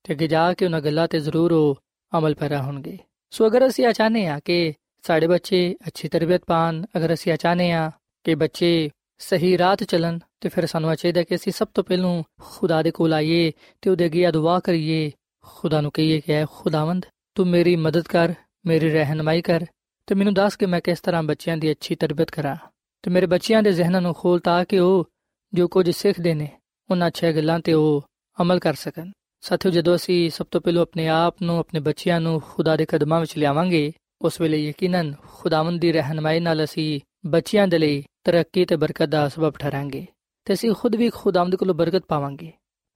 ਤੇ 0.04 0.14
ਅੱਗੇ 0.14 0.28
ਜਾ 0.28 0.54
ਕੇ 0.54 0.66
ਉਹਨਾਂ 0.66 0.82
ਗੱਲਾਂ 0.82 1.08
ਤੇ 1.08 1.20
ਜ਼ਰੂਰ 1.20 1.52
ਉਹ 1.52 1.76
ਅਮਲ 2.18 2.34
ਪੈਰਾ 2.34 2.62
ਹੋਣਗੇ 2.62 2.98
ਸੋ 3.32 3.48
ਅਗਰ 3.48 3.68
ਅਸੀਂ 3.68 3.94
ਚਾਹਨੇ 3.94 4.28
ਆ 4.28 4.40
ਕਿ 4.40 4.74
ਸਾਡੇ 5.04 5.28
ਬੱਚੇ 5.28 5.76
ਅੱਛੀ 5.88 6.10
ਤਰਬੀਅਤ 6.10 6.42
ਪਾਣ 6.48 6.86
ਅਗਰ 6.98 7.14
ਅਸੀਂ 7.14 7.38
ਚਾਹਨੇ 7.38 7.72
ਆ 7.72 7.92
ਕਿ 8.24 8.36
ਬੱਚੇ 8.36 8.90
ਸਹੀ 9.23 9.59
ਰਾਹ 9.59 9.77
ਤੇ 9.77 9.85
ਚੱਲਣ 9.85 10.19
ਤੇ 10.41 10.49
ਫਿਰ 10.49 10.67
ਸਾਨੂੰ 10.67 10.97
ਚਾਹੀਦਾ 10.97 11.23
ਕਿ 11.23 11.35
ਅਸੀਂ 11.35 11.53
ਸਭ 11.53 11.69
ਤੋਂ 11.75 11.85
ਪਹਿਲਾਂ 11.85 12.23
ਖੁਦਾ 12.43 12.83
ਦੇ 12.83 12.91
ਕੋਲ 12.91 13.13
ਆਈਏ 13.13 13.53
ਤੇ 13.83 13.91
ਉਹਦੇ 13.91 14.05
ਅੱਗੇ 14.05 14.31
ਦੁਆ 14.31 14.61
ਕਰੀਏ। 14.61 15.11
ਖੁਦਾ 15.45 15.81
ਨੂੰ 15.81 15.91
ਕਹੀਏ 15.91 16.21
ਕਿ 16.21 16.33
ਐ 16.33 16.45
ਖੁਦਾਵੰਦ, 16.45 17.07
ਤੂੰ 17.35 17.47
ਮੇਰੀ 17.47 17.77
ਮਦਦ 17.77 18.03
ਕਰ, 18.03 18.35
ਮੇਰੀ 18.67 18.91
ਰਹਿਨਮਾਈ 18.91 19.43
ਕਰ 19.43 19.67
ਤੇ 20.07 20.15
ਮੈਨੂੰ 20.15 20.35
ਦੱਸ 20.35 20.57
ਕਿ 20.57 20.67
ਮੈਂ 20.67 20.81
ਕਿਸ 20.81 21.01
ਤਰ੍ਹਾਂ 21.01 21.23
ਬੱਚਿਆਂ 21.23 21.57
ਦੀ 21.57 21.71
ਅੱਛੀ 21.71 21.95
ਤਰਬੀਅਤ 21.95 22.31
ਕਰਾਂ। 22.31 22.57
ਤੇ 23.03 23.11
ਮੇਰੇ 23.11 23.27
ਬੱਚਿਆਂ 23.27 23.63
ਦੇ 23.63 23.73
ਜ਼ਿਹਨਾਂ 23.73 24.01
ਨੂੰ 24.01 24.15
ਖੋਲ 24.15 24.41
ਤਾਂ 24.41 24.65
ਕਿ 24.65 24.79
ਉਹ 24.79 25.09
ਜੋ 25.55 25.69
ਕੁਝ 25.69 25.91
ਸਿੱਖਦੇ 25.91 26.35
ਨੇ, 26.35 26.49
ਉਹਨਾਂ 26.91 27.07
ਅੱਛੀਆਂ 27.07 27.33
ਗੱਲਾਂ 27.33 27.61
ਤੇ 27.61 27.73
ਉਹ 27.73 28.05
ਅਮਲ 28.41 28.59
ਕਰ 28.59 28.75
ਸਕਣ। 28.75 29.11
ਸਾਥੀਓ, 29.41 29.73
ਜਦੋਂ 29.73 29.97
ਅਸੀਂ 29.97 30.31
ਸਭ 30.31 30.47
ਤੋਂ 30.51 30.61
ਪਹਿਲਾਂ 30.61 30.83
ਆਪਣੇ 30.83 31.09
ਆਪ 31.09 31.43
ਨੂੰ, 31.43 31.59
ਆਪਣੇ 31.59 31.81
ਬੱਚਿਆਂ 31.81 32.21
ਨੂੰ 32.21 32.41
ਖੁਦਾ 32.41 32.77
ਦੇ 32.77 32.85
ਕਦਮਾਂ 32.85 33.21
ਵਿੱਚ 33.21 33.39
ਲਿਆਵਾਂਗੇ, 33.39 33.93
ਉਸ 34.23 34.41
ਵੇਲੇ 34.41 34.69
ਯਕੀਨਨ 34.69 35.15
ਖੁਦਾਵੰਦ 35.33 35.81
ਦੀ 35.81 35.93
ਰਹਿਨਮਾਈ 35.93 36.41
ਨਾਲ 36.41 36.65
ਅਸੀਂ 36.65 37.01
ਬੱਚਿਆਂ 37.27 37.69
ਦੇ 37.69 37.79
ਲਈ 37.79 38.05
ਤਰੱਕੀ 38.24 38.66
ਤੇ 38.66 38.76
ਬਰਕਤ 38.76 39.10
ਦਾ 39.10 39.28
ਸਬਬ 39.28 39.58
ਠਹਿਰਾਂਗੇ 39.60 40.06
ਤੇ 40.46 40.54
ਅਸੀਂ 40.54 40.74
ਖੁਦ 40.74 40.96
ਵੀ 40.96 41.10
ਖੁਦਾਵੰਦ 41.10 41.56
ਕੋਲੋਂ 41.56 41.76
ਬਰਕਤ 41.76 42.06
ਪਾਵਾਂਗੇ 42.08 42.52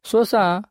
ਸੋ 0.06 0.22
ਅਸਾਂ 0.22 0.62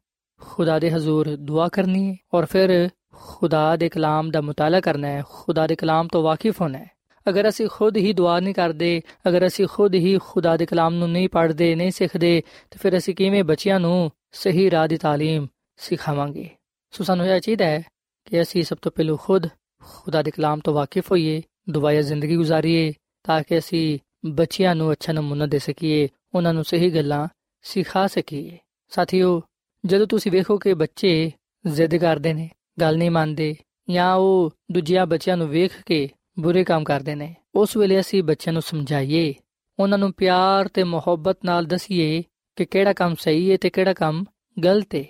ਖੁਦਾ 0.40 0.78
ਦੇ 0.78 0.90
ਹਜ਼ੂਰ 0.90 1.36
ਦੁਆ 1.36 1.68
ਕਰਨੀ 1.68 2.08
ਹੈ 2.10 2.16
ਔਰ 2.34 2.44
ਫਿਰ 2.44 2.90
ਖੁਦਾ 3.14 3.76
ਦੇ 3.76 3.88
ਕਲਾਮ 3.88 4.30
ਦਾ 4.30 4.40
ਮਤਾਲਾ 4.40 4.80
ਕਰਨਾ 4.80 5.08
ਹੈ 5.08 5.22
ਖੁਦਾ 5.26 5.66
ਦੇ 5.66 5.76
ਕਲਾਮ 5.76 6.08
ਤੋਂ 6.08 6.22
ਵਾਕਿਫ 6.22 6.60
ਹੋਣਾ 6.60 6.78
ਹੈ 6.78 6.88
ਅਗਰ 7.26 7.48
ਅਸੀਂ 7.48 7.68
ਖੁਦ 7.68 7.96
ਹੀ 7.96 8.12
ਦੁਆ 8.12 8.38
ਨਹੀਂ 8.40 8.54
ਕਰਦੇ 8.54 9.00
ਅਗਰ 9.28 9.46
ਅਸੀਂ 9.46 9.66
ਖੁਦ 9.66 9.94
ਹੀ 9.94 10.18
ਖੁਦਾ 10.22 10.56
ਦੇ 10.56 10.66
ਕਲਾਮ 10.66 10.94
ਨੂੰ 10.94 11.10
ਨਹੀਂ 11.10 11.28
ਪੜ੍ਹਦੇ 11.28 11.74
ਨਹੀਂ 11.74 11.90
ਸਿੱਖਦੇ 11.90 12.42
ਤੇ 12.70 12.78
ਫਿਰ 12.78 12.96
ਅਸੀਂ 12.96 13.14
ਕਿਵੇਂ 13.14 13.44
ਬੱਚਿਆਂ 13.44 13.80
ਨੂੰ 13.80 14.10
ਸਹੀ 14.32 14.70
ਰਾਹ 14.70 14.86
ਦੀ 14.88 14.96
تعلیم 14.96 15.46
ਸਿਖਾਵਾਂਗੇ 15.78 16.48
ਸੋ 16.92 17.04
ਸਾਨੂੰ 17.04 17.26
ਇਹ 17.26 17.40
ਚਾਹੀਦਾ 17.40 17.64
ਹੈ 17.64 17.82
ਕਿ 18.26 18.42
ਅਸੀਂ 18.42 18.62
ਸਭ 18.64 18.76
ਤੋਂ 18.82 18.92
ਪਹਿਲਾਂ 18.92 19.16
ਖੁਦ 19.16 19.46
ਖੁਦਾ 19.84 20.22
ਦੇ 20.22 20.30
ਕਲਾਮ 20.30 20.60
ਤੋਂ 20.60 20.74
ਵਾਕਿਫ 20.74 21.10
ਹੋਈਏ 21.10 21.42
ਦੁਆਇਆ 21.70 22.02
ਜ਼ਿੰਦਗੀ 22.02 22.36
ਗੁਜ਼ਾਰੀਏ 22.36 22.92
ਤਾਂ 23.24 23.42
ਕਿ 23.42 23.58
ਅਸੀਂ 23.58 23.98
ਬੱਚਿਆਂ 24.25 24.75
ਨੂੰ 24.75 24.91
ਅੱਛਾ 24.91 25.13
ਨਮੂਨਾ 25.13 25.45
ਦੇ 25.45 25.59
ਸਕੀਏ, 25.59 26.07
ਉਹਨਾਂ 26.35 26.53
ਨੂੰ 26.53 26.63
ਸਹੀ 26.63 26.89
ਗੱਲਾਂ 26.89 27.27
ਸਿਖਾ 27.61 28.07
ਸਕੀਏ। 28.07 28.57
ਸਾਥੀਓ, 28.89 29.41
ਜਦੋਂ 29.85 30.07
ਤੁਸੀਂ 30.07 30.31
ਵੇਖੋ 30.31 30.57
ਕਿ 30.57 30.73
ਬੱਚੇ 30.73 31.31
ਜ਼ਿੱਦ 31.67 31.95
ਕਰਦੇ 31.95 32.33
ਨੇ, 32.33 32.49
ਗੱਲ 32.79 32.97
ਨਹੀਂ 32.97 33.11
ਮੰਨਦੇ, 33.11 33.55
ਜਾਂ 33.89 34.15
ਉਹ 34.15 34.51
ਦੂਜਿਆਂ 34.71 35.05
ਬੱਚਿਆਂ 35.05 35.37
ਨੂੰ 35.37 35.47
ਵੇਖ 35.47 35.71
ਕੇ 35.85 36.09
ਬੁਰੇ 36.39 36.63
ਕੰਮ 36.63 36.83
ਕਰਦੇ 36.83 37.15
ਨੇ, 37.15 37.35
ਉਸ 37.55 37.77
ਵੇਲੇ 37.77 37.99
ਅਸੀਂ 37.99 38.23
ਬੱਚਿਆਂ 38.23 38.53
ਨੂੰ 38.53 38.61
ਸਮਝਾਈਏ, 38.61 39.33
ਉਹਨਾਂ 39.79 39.97
ਨੂੰ 39.97 40.13
ਪਿਆਰ 40.13 40.67
ਤੇ 40.67 40.83
ਮੁਹੱਬਤ 40.83 41.37
ਨਾਲ 41.45 41.65
ਦਸੀਏ 41.65 42.23
ਕਿ 42.55 42.65
ਕਿਹੜਾ 42.65 42.93
ਕੰਮ 42.93 43.15
ਸਹੀ 43.19 43.51
ਹੈ 43.51 43.57
ਤੇ 43.57 43.69
ਕਿਹੜਾ 43.69 43.93
ਕੰਮ 43.93 44.25
ਗਲਤ 44.63 44.95
ਹੈ। 44.95 45.03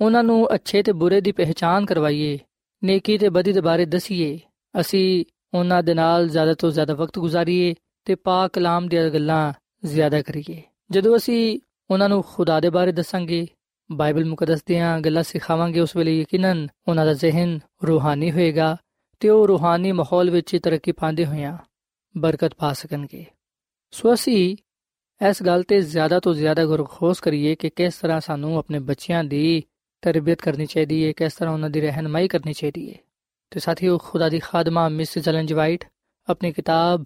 ਉਹਨਾਂ 0.00 0.24
ਨੂੰ 0.24 0.54
ਅੱਛੇ 0.54 0.82
ਤੇ 0.82 0.92
ਬੁਰੇ 0.92 1.20
ਦੀ 1.20 1.32
ਪਹਿਚਾਨ 1.32 1.86
ਕਰਵਾਈਏ, 1.86 2.38
ਨੇਕੀ 2.84 3.18
ਤੇ 3.18 3.28
ਬਦੀ 3.28 3.52
ਦੇ 3.52 3.60
ਬਾਰੇ 3.60 3.84
ਦਸੀਏ, 3.84 4.40
ਅਸੀਂ 4.80 5.24
ਉਹਨਾਂ 5.54 5.82
ਦੇ 5.82 5.94
ਨਾਲ 5.94 6.28
ਜ਼ਿਆਦਾ 6.28 6.54
ਤੋਂ 6.54 6.70
ਜ਼ਿਆਦਾ 6.70 6.94
ਵਕਤ 6.94 7.18
ਗੁਜ਼ਾਰੀਏ 7.18 7.74
ਤੇ 8.04 8.14
ਪਾਕ 8.14 8.52
ਕਲਾਮ 8.52 8.88
ਦੀਆਂ 8.88 9.10
ਗੱਲਾਂ 9.10 9.52
ਜ਼ਿਆਦਾ 9.84 10.22
ਕਰੀਏ। 10.22 10.62
ਜਦੋਂ 10.90 11.16
ਅਸੀਂ 11.16 11.60
ਉਹਨਾਂ 11.90 12.08
ਨੂੰ 12.08 12.24
ਖੁਦਾ 12.34 12.60
ਦੇ 12.60 12.70
ਬਾਰੇ 12.70 12.92
ਦੱਸਾਂਗੇ, 12.92 13.46
ਬਾਈਬਲ 13.92 14.24
ਮੁਕੱਦਸ 14.24 14.64
ਦੀਆਂ 14.64 15.00
ਗੱਲਾਂ 15.00 15.22
ਸਿਖਾਵਾਂਗੇ, 15.22 15.80
ਉਸ 15.80 15.96
ਵੇਲੇ 15.96 16.20
ਯਕੀਨਨ 16.20 16.68
ਉਹਨਾਂ 16.88 17.06
ਦਾ 17.06 17.12
ਜ਼ਿਹਨ 17.12 17.60
ਰੂਹਾਨੀ 17.86 18.30
ਹੋਏਗਾ 18.30 18.76
ਤੇ 19.20 19.28
ਉਹ 19.28 19.48
ਰੂਹਾਨੀ 19.48 19.92
ਮਾਹੌਲ 19.92 20.30
ਵਿੱਚ 20.30 20.56
ਤਰੱਕੀ 20.62 20.92
ਪਾਉਂਦੇ 20.92 21.26
ਹੋਇਆਂ 21.26 21.58
ਬਰਕਤ 22.16 22.54
ਪਾ 22.54 22.72
ਸਕਣਗੇ। 22.72 23.26
ਸੋ 23.90 24.14
ਅਸੀਂ 24.14 24.56
ਇਸ 25.28 25.42
ਗੱਲ 25.42 25.62
ਤੇ 25.62 25.80
ਜ਼ਿਆਦਾ 25.80 26.20
ਤੋਂ 26.20 26.34
ਜ਼ਿਆਦਾ 26.34 26.64
ਗੁਰਖੋਸ 26.64 27.20
ਕਰੀਏ 27.20 27.54
ਕਿ 27.54 27.70
ਕਿਸ 27.70 27.94
ਤਰ੍ਹਾਂ 27.94 28.20
ਸਾਨੂੰ 28.20 28.58
ਆਪਣੇ 28.58 28.78
ਬੱਚਿਆਂ 28.78 29.24
ਦੀ 29.24 29.62
ਤਰਬੀਅਤ 30.02 30.42
ਕਰਨੀ 30.42 30.66
ਚਾਹੀਦੀ 30.66 31.06
ਹੈ 31.06 31.12
ਕਿਸ 31.12 31.32
ਤਰ੍ਹਾਂ 31.32 31.54
ਉਹਨਾਂ 31.54 31.70
ਦੀ 31.70 31.80
ਰਹਿਨਮਾਈ 31.80 32.28
ਕਰਨੀ 32.28 32.52
ਚਾਹੀਦੀ 32.52 32.90
ਹੈ 32.90 32.98
ਤੇ 33.50 33.60
ਸਾਥੀਓ, 33.60 33.98
ਖੁਦਾ 33.98 34.28
ਦੀ 34.28 34.38
ਖਾਦਮਾ 34.38 34.88
ਮਿਸ 34.88 35.18
ਜਲਨ 35.18 35.46
ਵਾਈਟ 35.54 35.84
ਆਪਣੀ 36.28 36.52
ਕਿਤਾਬ 36.52 37.04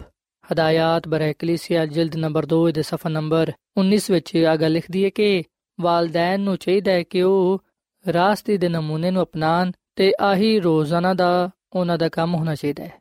ਹਦਾਇਤ 0.52 1.08
ਬਰੇ 1.08 1.32
ਕਲੀਸਿਆ 1.32 1.86
ਜਿਲਦ 1.86 2.16
ਨੰਬਰ 2.16 2.46
2 2.54 2.72
ਦੇ 2.72 2.82
ਸਫਾ 2.82 3.10
ਨੰਬਰ 3.10 3.52
19 3.80 3.98
ਵਿੱਚ 4.10 4.36
ਆ 4.36 4.56
ਗੱਲ 4.56 4.72
ਲਿਖਦੀ 4.72 5.04
ਹੈ 5.04 5.08
ਕਿ 5.08 5.44
ਵਾਲਦੈਨ 5.80 6.40
ਨੂੰ 6.40 6.56
ਚਾਹੀਦਾ 6.56 6.92
ਹੈ 6.92 7.02
ਕਿ 7.02 7.22
ਉਹ 7.22 7.64
ਰਾਸਤੇ 8.12 8.56
ਦੇ 8.56 8.68
ਨਮੂਨੇ 8.68 9.10
ਨੂੰ 9.10 9.22
ਅਪਣਾਣ 9.22 9.72
ਤੇ 9.96 10.12
ਆਹੀ 10.20 10.60
ਰੋਜ਼ਾਨਾ 10.60 11.14
ਦਾ 11.14 11.50
ਉਹਨਾਂ 11.72 11.98
ਦਾ 11.98 12.08
ਕੰਮ 12.08 12.34
ਹੋਣਾ 12.34 12.54
ਚਾਹੀਦਾ 12.54 12.84
ਹੈ 12.84 13.00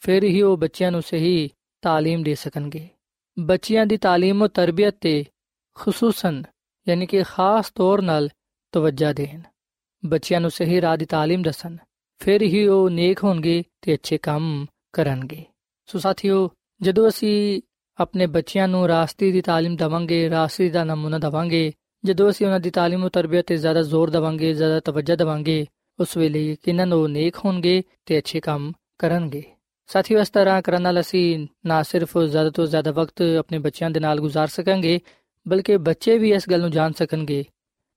ਫਿਰ 0.00 0.24
ਹੀ 0.24 0.42
ਉਹ 0.42 0.56
ਬੱਚਿਆਂ 0.56 0.92
ਨੂੰ 0.92 1.02
ਸਹੀ 1.02 1.50
تعلیم 1.86 2.22
ਦੇ 2.22 2.34
ਸਕਣਗੇ 2.34 2.88
ਬੱਚਿਆਂ 3.38 3.86
ਦੀ 3.86 3.94
تعلیم 3.94 4.42
ਤੇ 4.42 4.48
ਤਰਬੀਅਤ 4.48 4.94
ਤੇ 5.00 5.24
ਖਸੂਸਨ 5.74 6.42
ਯਾਨੀ 6.88 7.06
ਕਿ 7.06 7.22
ਖਾਸ 7.22 7.70
ਤੌਰ 7.70 8.02
ਨਾਲ 8.02 8.28
ਤਵੱਜਾ 8.72 9.12
ਦੇਣ 9.12 9.42
ਬੱਚਿਆਂ 10.04 10.40
ਨੂੰ 10.40 10.50
ਸਹੀ 10.50 10.80
ਰਾਹ 10.80 10.96
ਦੀ 10.96 11.04
تعلیم 11.04 11.42
ਦੱਸਣ 11.42 11.76
ਫਿਰ 12.18 12.42
ਹੀ 12.42 12.66
ਉਹ 12.66 12.90
ਨੇਕ 12.90 13.24
ਹੋਣਗੇ 13.24 13.64
ਤੇ 13.82 13.94
ਅੱਛੇ 13.94 14.18
ਕੰਮ 14.18 14.66
ਕਰਨਗੇ 14.92 15.44
ਸੋ 15.86 15.98
ਸਾਥੀਓ 15.98 16.50
ਜਦੋਂ 16.80 17.08
ਅਸੀਂ 17.08 17.60
ਆਪਣੇ 17.98 18.26
ਬੱਚਿਆਂ 18.26 18.68
ਨੂੰ 18.68 18.88
ਰਾਸਤੇ 18.88 19.30
ਦੀ 19.32 19.40
تعلیم 19.40 19.76
ਦਵਾਂਗੇ 19.76 20.28
ਰਾਸਤੇ 20.30 20.68
ਦਾ 20.70 20.84
ਨਮੂਨਾ 20.84 21.18
ਦਵਾਂਗੇ 21.18 21.72
ਜਦੋਂ 22.04 22.30
ਅਸੀਂ 22.30 22.46
ਉਹਨਾਂ 22.46 22.60
ਦੀ 22.60 22.70
تعلیم 22.70 23.02
ਤੇ 23.02 23.10
ਤਰਬੀਅਤ 23.10 23.46
ਤੇ 23.46 23.56
ਜ਼ਿਆਦਾ 23.56 23.82
ਜ਼ੋਰ 23.82 24.10
ਦਵਾਂਗੇ 24.10 24.52
ਜ਼ਿਆਦਾ 24.54 24.80
ਤਵੱਜਾ 24.80 25.14
ਦਵਾਂਗੇ 25.14 25.66
ਉਸ 25.98 26.16
ਵੇਲੇ 26.16 26.52
ਯਕੀਨਨ 26.52 26.92
ਉਹ 26.92 27.08
ਨੇਕ 27.08 27.36
ਹੋਣਗੇ 27.44 27.82
ਤੇ 28.06 28.18
ਅੱਛੇ 28.18 28.40
ਕੰਮ 28.40 28.72
ਕਰਨਗੇ 28.98 29.42
ਸਾਥੀਓ 29.88 30.20
ਇਸ 30.20 30.30
ਤਰ੍ਹਾਂ 30.30 30.62
ਕਰਨ 30.62 30.82
ਨਾਲ 30.82 31.00
ਅਸੀਂ 31.00 31.46
ਨਾ 31.66 31.82
ਸਿਰਫ 31.82 32.18
ਜ਼ਿਆਦਾ 32.18 32.50
ਤੋਂ 32.50 32.66
ਜ਼ਿਆਦਾ 32.66 32.90
ਵਕਤ 32.90 33.22
ਆਪਣੇ 33.38 33.58
ਬੱਚਿਆਂ 33.58 33.90
ਦੇ 33.90 34.00
ਨਾਲ 34.00 34.20
ਗੁਜ਼ਾਰ 34.20 34.46
ਸਕਾਂਗੇ 34.46 35.00
ਬਲਕਿ 35.46 35.76
ਬੱਚੇ 35.76 36.18
ਵੀ 36.18 36.32
ਇਸ 36.32 36.48
ਗੱਲ 36.50 36.60
ਨੂੰ 36.60 36.70
ਜਾਣ 36.70 36.92
ਸਕਣਗੇ 36.92 37.44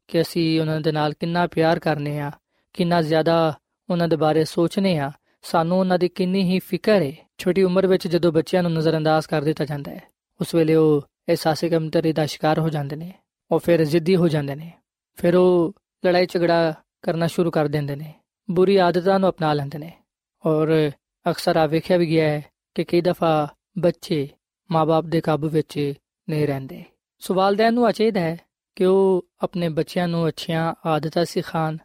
ਕਿ 0.08 0.21
ਅਸੀਂ 0.21 0.60
ਉਹਨਾਂ 0.62 0.82
ਦੇ 0.82 0.91
ਨਾਲ 0.91 1.13
ਕਿੰਨਾ 1.13 1.47
ਪਿਆਰ 1.47 1.79
ਕਰਨੇ 1.79 2.19
ਆ 2.19 2.32
ਕਿੰਨਾ 2.73 3.01
ਜ਼ਿਆਦਾ 3.01 3.53
ਉਹਨਾਂ 3.89 4.08
ਦੇ 4.08 4.15
ਬਾਰੇ 4.15 4.43
ਸੋਚਨੇ 4.45 4.97
ਆ 4.97 5.12
ਸਾਨੂੰ 5.44 5.78
ਉਹਨਾਂ 5.78 5.98
ਦੀ 5.98 6.09
ਕਿੰਨੀ 6.09 6.42
ਹੀ 6.42 6.59
ਫਿਕਰ 6.59 7.02
ਹੈ 7.02 7.12
ਛੋਟੀ 7.38 7.62
ਉਮਰ 7.62 7.87
ਵਿੱਚ 7.87 8.09
ਜਦੋਂ 8.09 8.33
ਬੱਚਿਆਂ 8.33 8.62
ਨੂੰ 8.62 8.72
ਨਜ਼ਰਅੰਦਾਜ਼ 8.72 9.26
ਕਰ 9.26 9.42
ਦਿੱਤਾ 9.42 9.64
ਜਾਂਦਾ 9.64 9.90
ਹੈ 9.90 10.02
ਉਸ 10.40 10.54
ਵੇਲੇ 10.54 10.74
ਉਹ 10.74 11.00
ਅਹਿਸਾਸੇ 11.00 11.68
ਕਮਤਰੀ 11.68 12.12
ਦਾ 12.12 12.26
ਸ਼ਿਕਾਰ 12.26 12.59
ਹੋ 12.59 12.68
ਜਾਂਦੇ 12.68 12.96
ਨੇ, 12.96 13.12
ਉਹ 13.50 13.59
ਫਿਰ 13.59 13.85
ਜ਼ਿੱਦੀ 13.85 14.16
ਹੋ 14.16 14.28
ਜਾਂਦੇ 14.28 14.54
ਨੇ। 14.54 14.72
ਫਿਰ 15.14 15.37
ਉਹ 15.37 15.74
ਲੜਾਈ 16.07 16.26
ਝਗੜਾ 16.26 16.74
ਕਰਨਾ 17.02 17.26
ਸ਼ੁਰੂ 17.26 17.50
ਕਰ 17.50 17.68
ਦਿੰਦੇ 17.68 17.96
ਨੇ, 17.96 18.14
ਬੁਰੀ 18.50 18.76
ਆਦਤਾਂ 18.76 19.18
ਨੂੰ 19.20 19.28
ਅਪਣਾ 19.28 19.52
ਲੈਂਦੇ 19.52 19.78
ਨੇ। 19.78 19.92
ਔਰ 20.46 20.90
ਅਕਸਰ 21.30 21.57
ਆ 21.57 21.66
ਵੇਖਿਆ 21.66 21.96
ਵੀ 21.96 22.09
ਗਿਆ 22.09 22.28
ਹੈ 22.28 22.44
ਕਿ 22.74 22.85
ਕਈ 22.85 23.00
ਦਫਾ 23.00 23.54
ਬੱਚੇ 23.78 24.28
ਮਾਪੇ 24.70 25.09
ਦੇ 25.09 25.20
ਕਾਬੂ 25.20 25.48
ਵਿੱਚ 25.48 25.94
ਨਹੀਂ 26.28 26.46
ਰਹਿੰਦੇ। 26.46 26.85
ਸਵਾਲਦੈਨ 27.18 27.74
ਨੂੰ 27.74 27.92
ਚਾਹੀਦਾ 27.92 28.20
ਹੈ 28.20 28.37
ਕਿ 28.76 28.85
ਉਹ 28.85 29.26
ਆਪਣੇ 29.42 29.68
ਬੱਚਿਆਂ 29.68 30.09
ਨੂੰ 30.09 30.28
ਅੱਛੀਆਂ 30.28 30.74
ਆਦਤਾਂ 30.87 31.24
ਸਿਖਾਣ 31.24 31.76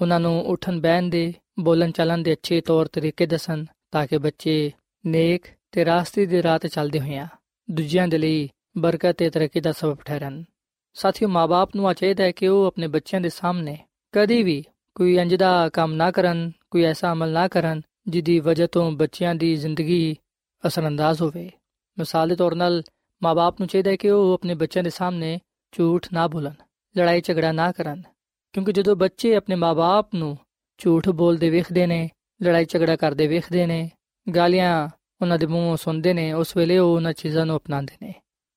ਉਹਨਾਂ 0.00 0.20
ਨੂੰ 0.20 0.46
ਉਠਣ 0.46 0.80
ਬਹਿਣ 0.80 1.08
ਦੇ, 1.08 1.34
ਬੋਲਣ 1.60 1.90
ਚੱਲਣ 1.90 2.18
ਦੇ 2.18 2.32
ਅੱਛੇ 2.32 2.60
ਤੌਰ 2.60 2.86
ਤਰੀਕੇ 2.86 3.26
ਦੱਸਣ 3.26 3.64
ਤਾਂ 3.90 4.06
ਕਿ 4.06 4.18
ਬੱਚੇ 4.18 4.72
ਨੇਕ 5.06 5.46
ਤੇ 5.72 5.84
ਰਾਸਤੇ 5.84 6.26
ਦੇ 6.26 6.42
ਰਾਹ 6.42 6.58
ਤੇ 6.58 6.68
ਚੱਲਦੇ 6.68 7.00
ਹੋਈਆਂ 7.00 7.26
ਦੂਜਿਆਂ 7.70 8.08
ਦੇ 8.08 8.18
ਲਈ 8.18 8.48
ਬਰਕਤ 8.78 9.16
ਤੇ 9.16 9.30
ਤਰੱਕੀ 9.30 9.60
ਦਾ 9.60 9.72
ਸਬਬ 9.72 9.98
ਠਹਿਰਨ। 10.04 10.44
ਸਾਥੀਓ 10.94 11.28
ਮਾਪੇ 11.28 11.78
ਨੂੰ 11.78 11.94
ਚਾਹੀਦਾ 11.94 12.24
ਹੈ 12.24 12.30
ਕਿ 12.30 12.48
ਉਹ 12.48 12.66
ਆਪਣੇ 12.66 12.86
ਬੱਚਿਆਂ 12.86 13.20
ਦੇ 13.20 13.28
ਸਾਹਮਣੇ 13.28 13.76
ਕਦੀ 14.12 14.42
ਵੀ 14.42 14.64
ਕੋਈ 14.94 15.16
ਇੰਜ 15.16 15.34
ਦਾ 15.34 15.68
ਕੰਮ 15.68 15.92
ਨਾ 15.92 16.10
ਕਰਨ, 16.10 16.52
ਕੋਈ 16.70 16.82
ਐਸਾ 16.82 17.12
ਅਮਲ 17.12 17.30
ਨਾ 17.30 17.48
ਕਰਨ 17.48 17.82
ਜਿਦੀ 18.08 18.40
ਵਜ੍ਹਾ 18.40 18.66
ਤੋਂ 18.66 18.92
ਬੱਚਿਆਂ 18.92 19.34
ਦੀ 19.34 19.56
ਜ਼ਿੰਦਗੀ 19.56 20.16
ਅਸਰੰਦਾਜ਼ 20.66 21.22
ਹੋਵੇ। 21.22 21.50
ਮਿਸਾਲ 21.98 22.28
ਦੇ 22.28 22.36
ਤੌਰ 22.36 22.52
'ਤੇ 22.52 22.82
ਮਾਪੇ 23.22 23.56
ਨੂੰ 23.60 23.68
ਚਾਹੀਦਾ 23.68 23.90
ਹੈ 23.90 23.96
ਕਿ 23.96 24.10
ਉਹ 24.10 24.34
ਆਪਣੇ 24.34 24.54
ਬੱਚਿਆਂ 24.54 24.84
ਦੇ 24.84 24.90
ਸਾਹਮਣੇ 24.90 25.38
ਝੂਠ 25.72 26.06
ਨਾ 26.12 26.28
ਬੋਲਣ 26.28 26.52
ਲੜਾਈ 26.98 27.20
ਝਗੜਾ 27.20 27.52
ਨਾ 27.52 27.72
ਕਰਨ 27.72 28.02
ਕਿਉਂਕਿ 28.55 28.71
ਜਦੋਂ 28.71 28.95
ਬੱਚੇ 28.95 29.35
ਆਪਣੇ 29.35 29.55
ਮਾਪੇ 29.55 30.17
ਨੂੰ 30.17 30.37
ਝੂਠ 30.77 31.09
ਬੋਲਦੇ 31.09 31.49
ਵੇਖਦੇ 31.49 31.87
ਨੇ 31.87 32.09
ਲੜਾਈ 32.43 32.65
ਝਗੜਾ 32.65 32.95
ਕਰਦੇ 32.95 33.27
ਵੇਖਦੇ 33.27 33.65
ਨੇ 33.65 33.89
ਗਾਲੀਆਂ 34.35 34.89
ਉਹਨਾਂ 35.21 35.39
ਦੇ 35.39 35.45
ਮੂੰਹੋਂ 35.45 35.77
ਸੁਣਦੇ 35.77 36.13
ਨੇ 36.13 36.33
ਉਸ 36.33 36.57
ਵੇਲੇ 36.57 36.77
ਉਹ 36.77 36.95
ਉਹਨਾਂ 36.95 37.13
ਚੀਜ਼ਾਂ 37.13 37.45
ਨੂੰ 37.45 37.57
ਅਪਣਾਉਂਦੇ 37.57 38.05
ਨੇ 38.05 38.13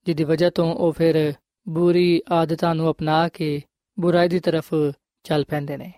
ਜਿਦੀ 0.07 0.25
ਵਜ੍ਹਾ 0.25 0.51
ਤੋਂ 0.51 0.75
ਉਹ 0.75 0.93
ਫਿਰ 0.93 1.35
ਬੁਰੀ 1.69 2.23
ਆਦਤਾਂ 2.31 2.75
ਨੂੰ 2.75 2.91
ਅਪਣਾ 2.91 3.29
ਕੇ 3.29 3.63
ਬੁਰਾਈ 4.01 4.29
ਦੀ 4.29 4.41
ਤਰਫ 4.41 4.75
ਚੱਲ 5.25 5.45
ਪੈਂਦੇ 5.45 5.77
ਨੇ 5.77 5.93